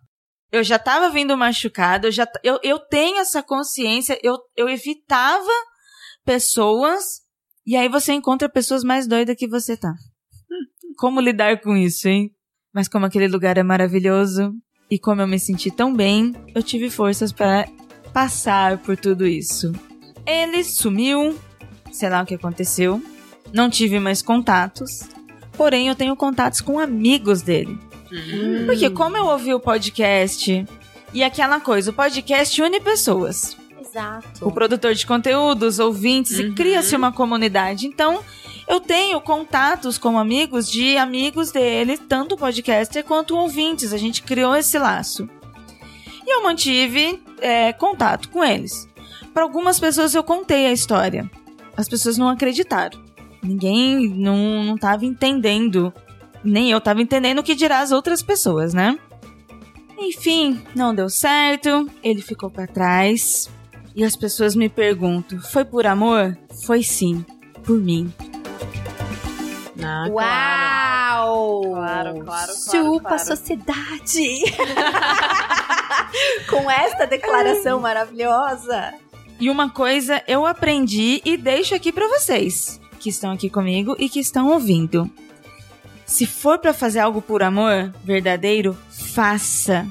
Eu 0.50 0.64
já 0.64 0.78
tava 0.78 1.10
vindo 1.10 1.36
machucada, 1.36 2.06
eu 2.06 2.12
já 2.12 2.26
eu, 2.42 2.58
eu 2.62 2.78
tenho 2.78 3.18
essa 3.18 3.42
consciência, 3.42 4.18
eu, 4.22 4.38
eu 4.56 4.66
evitava 4.66 5.50
pessoas 6.24 7.04
e 7.66 7.76
aí 7.76 7.86
você 7.88 8.14
encontra 8.14 8.48
pessoas 8.48 8.82
mais 8.82 9.06
doidas 9.06 9.36
que 9.36 9.46
você 9.46 9.76
tá. 9.76 9.92
Como 10.96 11.20
lidar 11.20 11.60
com 11.60 11.76
isso, 11.76 12.08
hein? 12.08 12.30
Mas 12.72 12.88
como 12.88 13.06
aquele 13.06 13.28
lugar 13.28 13.58
é 13.58 13.62
maravilhoso 13.62 14.52
e 14.90 14.98
como 14.98 15.20
eu 15.20 15.26
me 15.26 15.38
senti 15.38 15.70
tão 15.70 15.94
bem, 15.94 16.34
eu 16.54 16.62
tive 16.62 16.88
forças 16.90 17.32
para 17.32 17.66
passar 18.12 18.78
por 18.78 18.96
tudo 18.96 19.26
isso. 19.26 19.72
Ele 20.26 20.62
sumiu, 20.64 21.38
sei 21.92 22.08
lá 22.08 22.22
o 22.22 22.26
que 22.26 22.34
aconteceu, 22.34 23.02
não 23.52 23.68
tive 23.70 23.98
mais 23.98 24.22
contatos, 24.22 25.00
porém 25.58 25.88
eu 25.88 25.94
tenho 25.94 26.14
contatos 26.16 26.60
com 26.62 26.78
amigos 26.78 27.42
dele. 27.42 27.76
Hum. 28.10 28.64
Porque 28.64 28.88
como 28.88 29.16
eu 29.16 29.26
ouvi 29.26 29.52
o 29.52 29.60
podcast 29.60 30.64
e 31.12 31.22
aquela 31.22 31.60
coisa, 31.60 31.90
o 31.90 31.92
podcast 31.94 32.62
une 32.62 32.80
pessoas. 32.80 33.56
Exato. 33.78 34.46
O 34.46 34.52
produtor 34.52 34.94
de 34.94 35.06
conteúdo, 35.06 35.64
os 35.64 35.78
ouvintes, 35.78 36.38
e 36.38 36.44
Uhum. 36.44 36.54
cria-se 36.54 36.94
uma 36.94 37.10
comunidade. 37.12 37.86
Então, 37.86 38.20
eu 38.68 38.80
tenho 38.80 39.20
contatos 39.20 39.98
com 39.98 40.18
amigos 40.18 40.70
de 40.70 40.96
amigos 40.96 41.50
dele, 41.50 41.98
tanto 41.98 42.34
o 42.34 42.38
podcaster 42.38 43.02
quanto 43.04 43.36
ouvintes. 43.36 43.92
A 43.92 43.98
gente 43.98 44.22
criou 44.22 44.54
esse 44.54 44.78
laço. 44.78 45.28
E 46.26 46.34
eu 46.34 46.42
mantive 46.42 47.20
é, 47.40 47.72
contato 47.72 48.28
com 48.28 48.44
eles. 48.44 48.86
Para 49.32 49.42
algumas 49.42 49.80
pessoas 49.80 50.14
eu 50.14 50.22
contei 50.22 50.66
a 50.66 50.72
história. 50.72 51.28
As 51.76 51.88
pessoas 51.88 52.18
não 52.18 52.28
acreditaram. 52.28 53.07
Ninguém 53.42 54.08
não, 54.08 54.64
não 54.64 54.76
tava 54.76 55.04
entendendo. 55.04 55.92
Nem 56.42 56.70
eu 56.70 56.80
tava 56.80 57.02
entendendo 57.02 57.38
o 57.38 57.42
que 57.42 57.54
dirá 57.54 57.80
as 57.80 57.92
outras 57.92 58.22
pessoas, 58.22 58.72
né? 58.74 58.98
Enfim, 59.98 60.62
não 60.74 60.94
deu 60.94 61.08
certo. 61.08 61.90
Ele 62.02 62.22
ficou 62.22 62.50
para 62.50 62.66
trás. 62.66 63.50
E 63.94 64.04
as 64.04 64.16
pessoas 64.16 64.54
me 64.54 64.68
perguntam: 64.68 65.40
foi 65.40 65.64
por 65.64 65.86
amor? 65.86 66.36
Foi 66.64 66.82
sim, 66.82 67.24
por 67.64 67.78
mim. 67.78 68.12
Ah, 69.82 70.04
claro. 70.08 70.12
Uau! 70.12 71.62
Claro, 71.62 72.14
claro, 72.14 72.24
claro, 72.24 72.52
Chupa 72.52 73.00
claro. 73.00 73.14
a 73.14 73.18
sociedade! 73.18 74.44
Com 76.48 76.70
esta 76.70 77.06
declaração 77.06 77.80
maravilhosa. 77.80 78.94
E 79.40 79.48
uma 79.48 79.70
coisa 79.70 80.22
eu 80.26 80.44
aprendi 80.44 81.22
e 81.24 81.36
deixo 81.36 81.74
aqui 81.74 81.92
pra 81.92 82.08
vocês 82.08 82.80
que 82.98 83.08
estão 83.08 83.32
aqui 83.32 83.48
comigo 83.48 83.96
e 83.98 84.08
que 84.08 84.20
estão 84.20 84.48
ouvindo. 84.48 85.10
Se 86.04 86.26
for 86.26 86.58
pra 86.58 86.72
fazer 86.72 87.00
algo 87.00 87.20
por 87.20 87.42
amor 87.42 87.92
verdadeiro, 88.02 88.76
faça. 88.90 89.86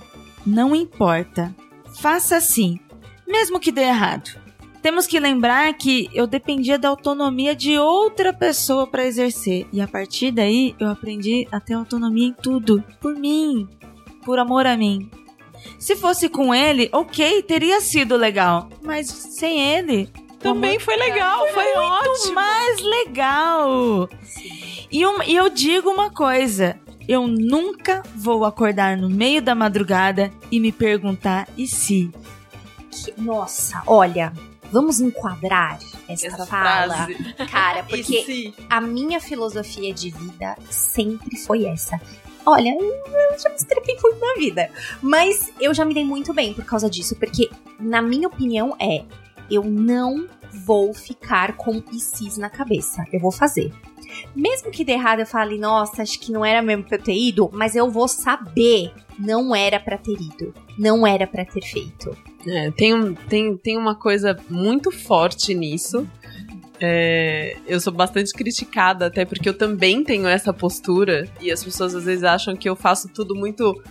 Não 0.45 0.75
importa. 0.75 1.55
Faça 1.99 2.39
sim, 2.41 2.79
mesmo 3.27 3.59
que 3.59 3.71
dê 3.71 3.83
errado. 3.83 4.39
Temos 4.81 5.05
que 5.07 5.19
lembrar 5.19 5.73
que 5.73 6.09
eu 6.13 6.25
dependia 6.25 6.77
da 6.77 6.89
autonomia 6.89 7.55
de 7.55 7.77
outra 7.77 8.31
pessoa 8.31 8.87
pra 8.87 9.05
exercer 9.05 9.67
e 9.73 9.81
a 9.81 9.87
partir 9.87 10.31
daí 10.31 10.75
eu 10.79 10.89
aprendi 10.89 11.47
a 11.51 11.59
ter 11.59 11.73
autonomia 11.73 12.27
em 12.27 12.33
tudo, 12.33 12.83
por 13.01 13.15
mim, 13.15 13.67
por 14.23 14.39
amor 14.39 14.65
a 14.65 14.77
mim. 14.77 15.09
Se 15.79 15.95
fosse 15.95 16.29
com 16.29 16.53
ele, 16.53 16.89
ok, 16.91 17.41
teria 17.43 17.81
sido 17.81 18.15
legal. 18.15 18.69
Mas 18.81 19.07
sem 19.07 19.59
ele, 19.59 20.09
Também 20.39 20.79
foi 20.79 20.95
legal, 20.95 21.47
foi 21.49 21.73
ótimo. 21.75 22.33
mais 22.35 22.79
legal. 22.81 24.09
E, 24.91 25.05
um- 25.05 25.21
e 25.23 25.35
eu 25.35 25.49
digo 25.49 25.89
uma 25.89 26.09
coisa: 26.11 26.79
eu 27.07 27.27
nunca 27.27 28.03
vou 28.15 28.45
acordar 28.45 28.95
no 28.97 29.09
meio 29.09 29.41
da 29.41 29.55
madrugada 29.55 30.31
e 30.51 30.59
me 30.59 30.71
perguntar 30.71 31.47
e 31.57 31.67
se. 31.67 32.11
Que- 32.91 33.13
nossa, 33.19 33.81
olha, 33.87 34.31
vamos 34.71 34.99
enquadrar 35.01 35.79
esta 36.07 36.27
Essa 36.27 36.45
fala, 36.45 36.93
frase. 37.07 37.15
cara, 37.51 37.83
porque 37.89 38.23
se? 38.23 38.53
a 38.69 38.79
minha 38.79 39.19
filosofia 39.19 39.93
de 39.93 40.09
vida 40.11 40.55
sempre 40.69 41.35
foi 41.37 41.65
essa. 41.65 41.99
Olha, 42.45 42.69
eu 42.69 43.39
já 43.39 43.49
me 43.49 43.55
estrepei 43.55 43.97
muito 44.01 44.19
na 44.21 44.33
vida. 44.35 44.69
Mas 45.01 45.51
eu 45.59 45.73
já 45.73 45.83
me 45.83 45.93
dei 45.93 46.05
muito 46.05 46.33
bem 46.33 46.53
por 46.53 46.63
causa 46.63 46.89
disso. 46.89 47.13
Porque, 47.17 47.49
na 47.77 48.01
minha 48.01 48.27
opinião, 48.29 48.73
é: 48.79 49.03
eu 49.49 49.63
não 49.63 50.27
vou 50.65 50.93
ficar 50.93 51.55
com 51.57 51.77
ICs 51.77 52.37
na 52.37 52.49
cabeça. 52.49 53.03
Eu 53.11 53.19
vou 53.19 53.31
fazer. 53.31 53.71
Mesmo 54.35 54.71
que 54.71 54.83
dê 54.83 54.93
errado, 54.93 55.19
eu 55.19 55.25
fale, 55.25 55.57
nossa, 55.57 56.01
acho 56.01 56.19
que 56.19 56.31
não 56.31 56.45
era 56.45 56.61
mesmo 56.61 56.83
pra 56.83 56.97
eu 56.97 57.03
ter 57.03 57.15
ido, 57.15 57.49
mas 57.53 57.75
eu 57.75 57.89
vou 57.89 58.07
saber. 58.07 58.91
Não 59.19 59.55
era 59.55 59.79
pra 59.79 59.97
ter 59.97 60.13
ido. 60.13 60.53
Não 60.77 61.05
era 61.05 61.25
pra 61.25 61.43
ter 61.43 61.61
feito. 61.61 62.15
É, 62.45 62.71
tem, 62.71 63.13
tem, 63.27 63.57
tem 63.57 63.77
uma 63.77 63.95
coisa 63.95 64.37
muito 64.49 64.91
forte 64.91 65.53
nisso. 65.53 66.07
É, 66.79 67.57
eu 67.65 67.79
sou 67.79 67.91
bastante 67.91 68.31
criticada, 68.31 69.07
até 69.07 69.25
porque 69.25 69.49
eu 69.49 69.57
também 69.57 70.03
tenho 70.03 70.27
essa 70.27 70.53
postura. 70.53 71.27
E 71.41 71.51
as 71.51 71.63
pessoas 71.63 71.95
às 71.95 72.05
vezes 72.05 72.23
acham 72.23 72.55
que 72.55 72.69
eu 72.69 72.75
faço 72.75 73.09
tudo 73.09 73.35
muito. 73.35 73.81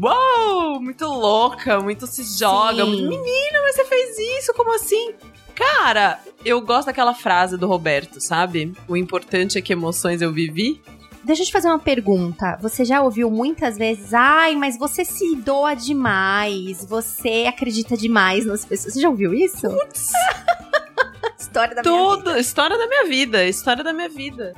Uou! 0.00 0.80
Muito 0.80 1.04
louca, 1.06 1.80
muito 1.80 2.06
se 2.06 2.22
joga. 2.38 2.84
Sim. 2.84 2.90
Muito, 2.90 3.08
Menina, 3.08 3.60
mas 3.62 3.76
você 3.76 3.84
fez 3.84 4.18
isso? 4.38 4.52
Como 4.54 4.74
assim? 4.74 5.14
Cara, 5.54 6.20
eu 6.44 6.60
gosto 6.60 6.86
daquela 6.86 7.14
frase 7.14 7.56
do 7.56 7.66
Roberto, 7.66 8.20
sabe? 8.20 8.72
O 8.86 8.96
importante 8.96 9.56
é 9.58 9.62
que 9.62 9.72
emoções 9.72 10.20
eu 10.20 10.32
vivi. 10.32 10.80
deixa 11.24 11.42
eu 11.42 11.46
te 11.46 11.52
fazer 11.52 11.68
uma 11.68 11.78
pergunta. 11.78 12.58
Você 12.60 12.84
já 12.84 13.00
ouviu 13.00 13.30
muitas 13.30 13.78
vezes, 13.78 14.12
ai, 14.12 14.54
mas 14.54 14.78
você 14.78 15.04
se 15.04 15.34
doa 15.36 15.74
demais, 15.74 16.84
você 16.84 17.46
acredita 17.48 17.96
demais 17.96 18.44
nas 18.44 18.64
pessoas. 18.66 18.92
Você 18.94 19.00
já 19.00 19.08
ouviu 19.08 19.32
isso? 19.32 19.66
Putz. 19.68 20.10
história 21.40 21.74
da 21.74 21.82
minha 21.82 21.94
Tudo, 21.94 22.24
vida. 22.24 22.38
história 22.40 22.76
da 22.78 22.86
minha 22.86 23.04
vida, 23.06 23.44
história 23.46 23.82
da 23.82 23.92
minha 23.92 24.08
vida. 24.10 24.54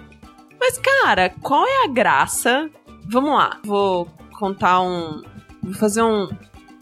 Mas, 0.60 0.78
cara, 0.78 1.30
qual 1.40 1.64
é 1.64 1.84
a 1.84 1.88
graça? 1.88 2.68
Vamos 3.08 3.30
lá, 3.30 3.58
vou 3.64 4.08
contar 4.38 4.80
um. 4.80 5.22
Vou 5.62 5.74
fazer 5.74 6.02
um. 6.02 6.28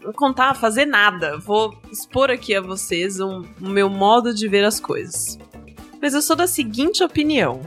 Vou 0.03 0.13
contar, 0.13 0.53
fazer 0.53 0.85
nada. 0.85 1.37
Vou 1.37 1.75
expor 1.91 2.29
aqui 2.29 2.55
a 2.55 2.61
vocês 2.61 3.19
um, 3.19 3.43
o 3.59 3.67
meu 3.67 3.89
modo 3.89 4.33
de 4.33 4.47
ver 4.47 4.63
as 4.63 4.79
coisas. 4.79 5.37
Mas 6.01 6.13
eu 6.13 6.21
sou 6.21 6.35
da 6.35 6.47
seguinte 6.47 7.03
opinião. 7.03 7.61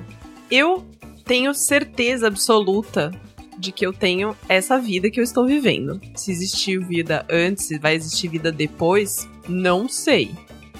Eu 0.50 0.86
tenho 1.24 1.52
certeza 1.52 2.28
absoluta 2.28 3.10
de 3.58 3.72
que 3.72 3.84
eu 3.84 3.92
tenho 3.92 4.34
essa 4.48 4.78
vida 4.78 5.10
que 5.10 5.20
eu 5.20 5.24
estou 5.24 5.44
vivendo. 5.44 6.00
Se 6.14 6.30
existiu 6.30 6.82
vida 6.82 7.26
antes, 7.28 7.66
se 7.66 7.78
vai 7.78 7.94
existir 7.94 8.28
vida 8.28 8.50
depois, 8.50 9.28
não 9.46 9.88
sei. 9.88 10.30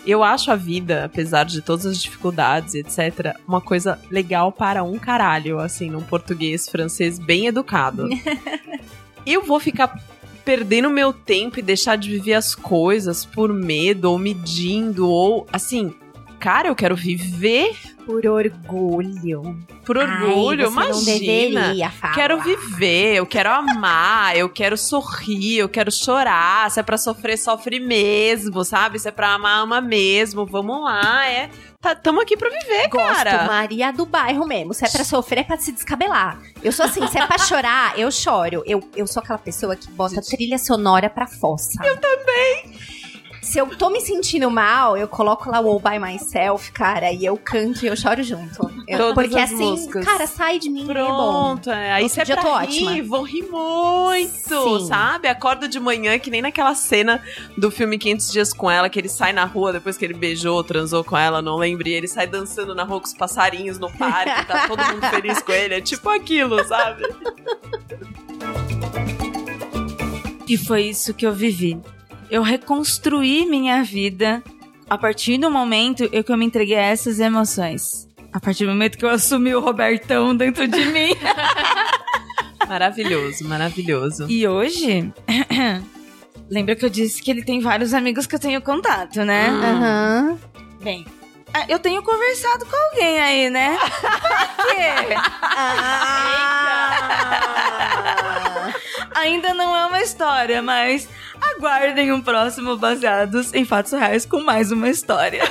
Eu 0.07 0.25
acho 0.25 0.51
a 0.51 0.57
vida, 0.57 1.05
apesar 1.05 1.45
de 1.45 1.61
todas 1.61 1.85
as 1.85 2.01
dificuldades, 2.03 2.75
etc., 2.75 3.37
uma 3.47 3.61
coisa 3.61 3.99
legal 4.11 4.51
para 4.51 4.83
um 4.83 4.99
caralho, 4.99 5.59
assim, 5.59 5.91
num 5.91 6.01
português 6.01 6.69
francês 6.69 7.19
bem 7.19 7.47
educado. 7.47 8.09
eu 9.27 9.45
vou 9.45 9.61
ficar 9.61 9.99
perdendo 10.45 10.91
meu 10.91 11.13
tempo 11.13 11.59
e 11.59 11.63
deixar 11.63 11.97
de 11.97 12.11
viver 12.11 12.35
as 12.35 12.55
coisas 12.55 13.25
por 13.25 13.53
medo 13.53 14.11
ou 14.11 14.19
medindo 14.19 15.09
ou 15.09 15.47
assim, 15.53 15.95
cara, 16.39 16.69
eu 16.69 16.75
quero 16.75 16.97
viver 16.97 17.77
Por 18.07 18.27
orgulho. 18.27 19.59
por 19.85 19.99
orgulho, 19.99 20.67
Ai, 20.67 20.73
imagina. 20.73 21.05
deveria. 21.61 21.93
Quero 22.15 22.41
viver, 22.41 23.17
eu 23.17 23.27
quero 23.27 23.51
amar, 23.51 24.37
eu 24.37 24.49
quero 24.49 24.77
sorrir, 24.77 25.59
eu 25.59 25.69
quero 25.69 25.93
chorar. 25.93 26.71
Se 26.71 26.81
é 26.81 26.83
pra 26.83 26.97
sofrer, 26.99 27.37
sofre 27.37 27.79
mesmo, 27.79 28.65
sabe? 28.65 28.99
Se 28.99 29.09
é 29.09 29.13
pra 29.13 29.35
amar, 29.35 29.63
ama 29.63 29.81
mesmo. 29.81 30.47
Vamos 30.47 30.83
lá, 30.83 31.29
é. 31.29 31.51
Tá, 31.81 31.95
tamo 31.95 32.21
aqui 32.21 32.37
pra 32.37 32.51
viver, 32.51 32.89
Gosto, 32.89 33.07
cara. 33.07 33.45
Maria 33.45 33.91
do 33.91 34.05
bairro 34.05 34.47
mesmo. 34.47 34.75
Se 34.75 34.85
é 34.85 34.91
pra 34.91 35.03
sofrer, 35.03 35.41
é 35.41 35.45
pra 35.45 35.57
se 35.57 35.73
descabelar. 35.73 36.39
Eu 36.63 36.73
sou 36.73 36.85
assim, 36.85 37.07
se 37.07 37.19
é 37.19 37.27
pra 37.27 37.39
chorar, 37.41 37.99
eu 37.99 38.11
choro. 38.13 38.63
Eu, 38.67 38.87
eu 38.95 39.07
sou 39.07 39.23
aquela 39.23 39.39
pessoa 39.39 39.75
que 39.75 39.91
bota 39.93 40.21
trilha 40.21 40.59
sonora 40.59 41.09
pra 41.09 41.27
fossa. 41.27 41.83
Eu 41.83 41.97
também. 41.97 42.79
Se 43.51 43.59
eu 43.59 43.67
tô 43.67 43.91
me 43.91 44.01
sentindo 44.01 44.49
mal, 44.49 44.97
eu 44.97 45.09
coloco 45.09 45.51
lá 45.51 45.59
o 45.61 45.69
All 45.69 45.81
By 45.81 45.99
Myself, 45.99 46.71
cara, 46.71 47.11
e 47.11 47.25
eu 47.25 47.37
canto 47.37 47.85
e 47.85 47.89
eu 47.89 47.97
choro 47.97 48.23
junto. 48.23 48.71
Eu- 48.87 48.99
Todas 48.99 49.15
porque 49.27 49.37
as 49.41 49.53
assim, 49.53 49.71
músicas. 49.73 50.05
cara, 50.05 50.25
sai 50.29 50.61
de 50.61 50.71
mim, 50.71 50.83
é 50.83 50.87
bom. 50.87 50.93
Pronto, 50.93 51.69
é. 51.69 51.91
aí 51.91 52.05
Outro 52.05 52.15
se 52.15 52.21
é 52.33 52.37
pra 52.37 52.43
tô 52.45 52.59
rir, 52.59 52.87
ótima. 52.87 53.09
vou 53.09 53.23
rir 53.25 53.43
muito, 53.51 54.79
Sim. 54.79 54.87
sabe? 54.87 55.27
Acorda 55.27 55.67
de 55.67 55.81
manhã, 55.81 56.17
que 56.21 56.31
nem 56.31 56.41
naquela 56.41 56.77
cena 56.77 57.21
do 57.59 57.73
filme 57.73 57.99
500 57.99 58.31
Dias 58.31 58.53
com 58.53 58.71
Ela, 58.71 58.89
que 58.89 59.01
ele 59.01 59.09
sai 59.09 59.33
na 59.33 59.45
rua 59.47 59.73
depois 59.73 59.99
que 59.99 60.05
ele 60.05 60.15
beijou, 60.15 60.63
transou 60.63 61.03
com 61.03 61.17
ela, 61.19 61.43
não 61.43 61.57
lembro, 61.57 61.89
e 61.89 61.93
ele 61.93 62.07
sai 62.07 62.29
dançando 62.29 62.73
na 62.73 62.85
rua 62.85 63.01
com 63.01 63.07
os 63.07 63.15
passarinhos 63.15 63.81
no 63.81 63.91
parque, 63.91 64.47
tá 64.47 64.69
todo 64.69 64.79
mundo 64.95 65.05
feliz 65.11 65.43
com 65.43 65.51
ele, 65.51 65.75
é 65.75 65.81
tipo 65.81 66.09
aquilo, 66.09 66.65
sabe? 66.69 67.03
E 70.49 70.57
foi 70.57 70.83
isso 70.83 71.13
que 71.13 71.27
eu 71.27 71.33
vivi. 71.33 71.81
Eu 72.31 72.43
reconstruí 72.43 73.45
minha 73.45 73.83
vida 73.83 74.43
a 74.89 74.97
partir 74.97 75.39
do 75.39 75.51
momento 75.51 76.09
em 76.13 76.23
que 76.23 76.31
eu 76.31 76.37
me 76.37 76.47
entreguei 76.47 76.77
a 76.77 76.83
essas 76.83 77.19
emoções. 77.19 78.09
A 78.33 78.39
partir 78.39 78.65
do 78.65 78.71
momento 78.71 78.97
que 78.97 79.05
eu 79.05 79.09
assumi 79.09 79.55
o 79.55 79.61
Robertão 79.61 80.37
dentro 80.37 80.69
de 80.69 80.85
mim. 80.87 81.11
Maravilhoso, 82.69 83.49
maravilhoso. 83.49 84.27
E 84.31 84.47
hoje, 84.47 85.13
lembra 86.49 86.77
que 86.77 86.85
eu 86.85 86.89
disse 86.89 87.21
que 87.21 87.29
ele 87.29 87.43
tem 87.43 87.61
vários 87.61 87.93
amigos 87.93 88.29
que 88.29 88.37
eu 88.37 88.39
tenho 88.39 88.63
contato, 88.63 89.25
né? 89.25 89.51
Hum. 89.51 89.61
Aham. 89.61 90.39
Bem, 90.81 91.05
ah, 91.53 91.65
eu 91.69 91.81
tenho 91.81 92.01
conversado 92.01 92.65
com 92.67 92.77
alguém 92.77 93.19
aí, 93.19 93.51
né? 93.51 93.77
Por 94.57 94.67
quê? 94.69 95.17
Ah. 95.43 96.61
Ainda 99.15 99.53
não 99.55 99.77
é 99.77 99.87
uma 99.87 100.01
história, 100.01 100.63
mas 100.63 101.09
aguardem 101.41 102.13
um 102.13 102.21
próximo 102.21 102.77
baseados 102.77 103.53
em 103.53 103.65
fatos 103.65 103.93
reais 103.93 104.25
com 104.25 104.43
mais 104.43 104.71
uma 104.71 104.89
história. 104.89 105.43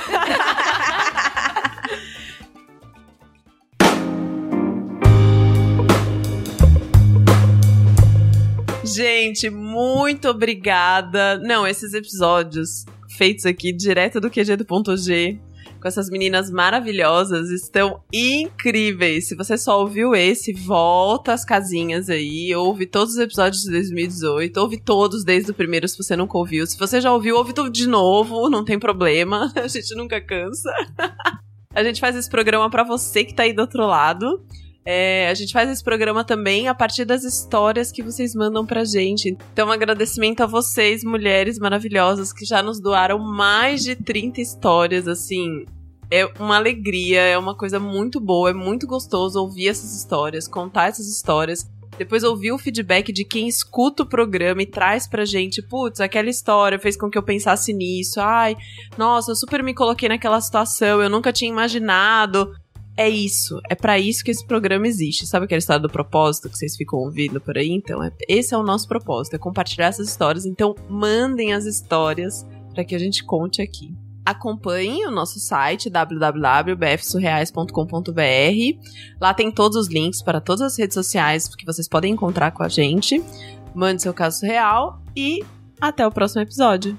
Gente, 8.82 9.48
muito 9.50 10.28
obrigada. 10.28 11.38
Não, 11.38 11.66
esses 11.66 11.94
episódios 11.94 12.84
feitos 13.16 13.46
aqui 13.46 13.72
direto 13.72 14.20
do 14.20 14.30
QG 14.30 14.56
do 14.56 14.64
ponto 14.64 14.96
G 14.96 15.38
com 15.80 15.88
essas 15.88 16.10
meninas 16.10 16.50
maravilhosas 16.50 17.50
estão 17.50 18.02
incríveis. 18.12 19.28
Se 19.28 19.34
você 19.34 19.56
só 19.56 19.80
ouviu 19.80 20.14
esse, 20.14 20.52
volta 20.52 21.32
às 21.32 21.44
casinhas 21.44 22.10
aí, 22.10 22.54
ouve 22.54 22.86
todos 22.86 23.14
os 23.14 23.20
episódios 23.20 23.62
de 23.62 23.70
2018, 23.70 24.56
ouve 24.58 24.80
todos 24.80 25.24
desde 25.24 25.50
o 25.50 25.54
primeiro 25.54 25.88
se 25.88 25.96
você 25.96 26.14
nunca 26.14 26.36
ouviu. 26.36 26.66
Se 26.66 26.78
você 26.78 27.00
já 27.00 27.12
ouviu, 27.12 27.36
ouve 27.36 27.52
tudo 27.52 27.70
de 27.70 27.86
novo, 27.86 28.50
não 28.50 28.64
tem 28.64 28.78
problema. 28.78 29.50
A 29.56 29.68
gente 29.68 29.94
nunca 29.94 30.20
cansa. 30.20 30.70
A 31.72 31.82
gente 31.82 32.00
faz 32.00 32.16
esse 32.16 32.28
programa 32.28 32.68
pra 32.68 32.82
você 32.82 33.24
que 33.24 33.34
tá 33.34 33.44
aí 33.44 33.52
do 33.52 33.62
outro 33.62 33.86
lado. 33.86 34.44
É, 34.92 35.28
a 35.28 35.34
gente 35.34 35.52
faz 35.52 35.70
esse 35.70 35.84
programa 35.84 36.24
também 36.24 36.66
a 36.66 36.74
partir 36.74 37.04
das 37.04 37.22
histórias 37.22 37.92
que 37.92 38.02
vocês 38.02 38.34
mandam 38.34 38.66
pra 38.66 38.82
gente. 38.82 39.38
Então, 39.52 39.68
um 39.68 39.70
agradecimento 39.70 40.40
a 40.40 40.46
vocês, 40.46 41.04
mulheres 41.04 41.60
maravilhosas, 41.60 42.32
que 42.32 42.44
já 42.44 42.60
nos 42.60 42.80
doaram 42.80 43.16
mais 43.16 43.84
de 43.84 43.94
30 43.94 44.40
histórias, 44.40 45.06
assim. 45.06 45.64
É 46.10 46.26
uma 46.40 46.56
alegria, 46.56 47.20
é 47.20 47.38
uma 47.38 47.56
coisa 47.56 47.78
muito 47.78 48.18
boa, 48.18 48.50
é 48.50 48.52
muito 48.52 48.84
gostoso 48.84 49.40
ouvir 49.40 49.68
essas 49.68 49.94
histórias, 49.96 50.48
contar 50.48 50.88
essas 50.88 51.06
histórias. 51.06 51.70
Depois 51.96 52.24
ouvir 52.24 52.50
o 52.50 52.58
feedback 52.58 53.12
de 53.12 53.24
quem 53.24 53.46
escuta 53.46 54.02
o 54.02 54.08
programa 54.08 54.60
e 54.60 54.66
traz 54.66 55.06
pra 55.06 55.24
gente, 55.24 55.62
putz, 55.62 56.00
aquela 56.00 56.28
história 56.28 56.80
fez 56.80 56.96
com 56.96 57.08
que 57.08 57.16
eu 57.16 57.22
pensasse 57.22 57.72
nisso. 57.72 58.20
Ai, 58.20 58.56
nossa, 58.98 59.30
eu 59.30 59.36
super 59.36 59.62
me 59.62 59.72
coloquei 59.72 60.08
naquela 60.08 60.40
situação, 60.40 61.00
eu 61.00 61.08
nunca 61.08 61.32
tinha 61.32 61.48
imaginado 61.48 62.52
é 62.96 63.08
isso. 63.08 63.60
É 63.68 63.74
pra 63.74 63.98
isso 63.98 64.24
que 64.24 64.30
esse 64.30 64.46
programa 64.46 64.86
existe. 64.86 65.26
Sabe 65.26 65.46
aquela 65.46 65.58
história 65.58 65.80
do 65.80 65.88
propósito 65.88 66.50
que 66.50 66.58
vocês 66.58 66.76
ficam 66.76 66.98
ouvindo 66.98 67.40
por 67.40 67.56
aí? 67.56 67.70
Então, 67.70 68.02
é- 68.02 68.12
esse 68.28 68.54
é 68.54 68.58
o 68.58 68.62
nosso 68.62 68.86
propósito, 68.86 69.34
é 69.34 69.38
compartilhar 69.38 69.86
essas 69.86 70.08
histórias. 70.08 70.44
Então, 70.44 70.74
mandem 70.88 71.52
as 71.52 71.64
histórias 71.64 72.46
para 72.74 72.84
que 72.84 72.94
a 72.94 72.98
gente 72.98 73.24
conte 73.24 73.62
aqui. 73.62 73.94
Acompanhem 74.24 75.06
o 75.06 75.10
nosso 75.10 75.40
site 75.40 75.88
www.bfsurreais.com.br. 75.88 78.78
Lá 79.20 79.34
tem 79.34 79.50
todos 79.50 79.76
os 79.76 79.88
links 79.88 80.22
para 80.22 80.40
todas 80.40 80.62
as 80.62 80.78
redes 80.78 80.94
sociais 80.94 81.52
que 81.54 81.64
vocês 81.64 81.88
podem 81.88 82.12
encontrar 82.12 82.50
com 82.52 82.62
a 82.62 82.68
gente. 82.68 83.22
Mande 83.74 84.02
seu 84.02 84.12
caso 84.12 84.44
real 84.44 85.02
e 85.16 85.42
até 85.80 86.06
o 86.06 86.12
próximo 86.12 86.42
episódio. 86.42 86.98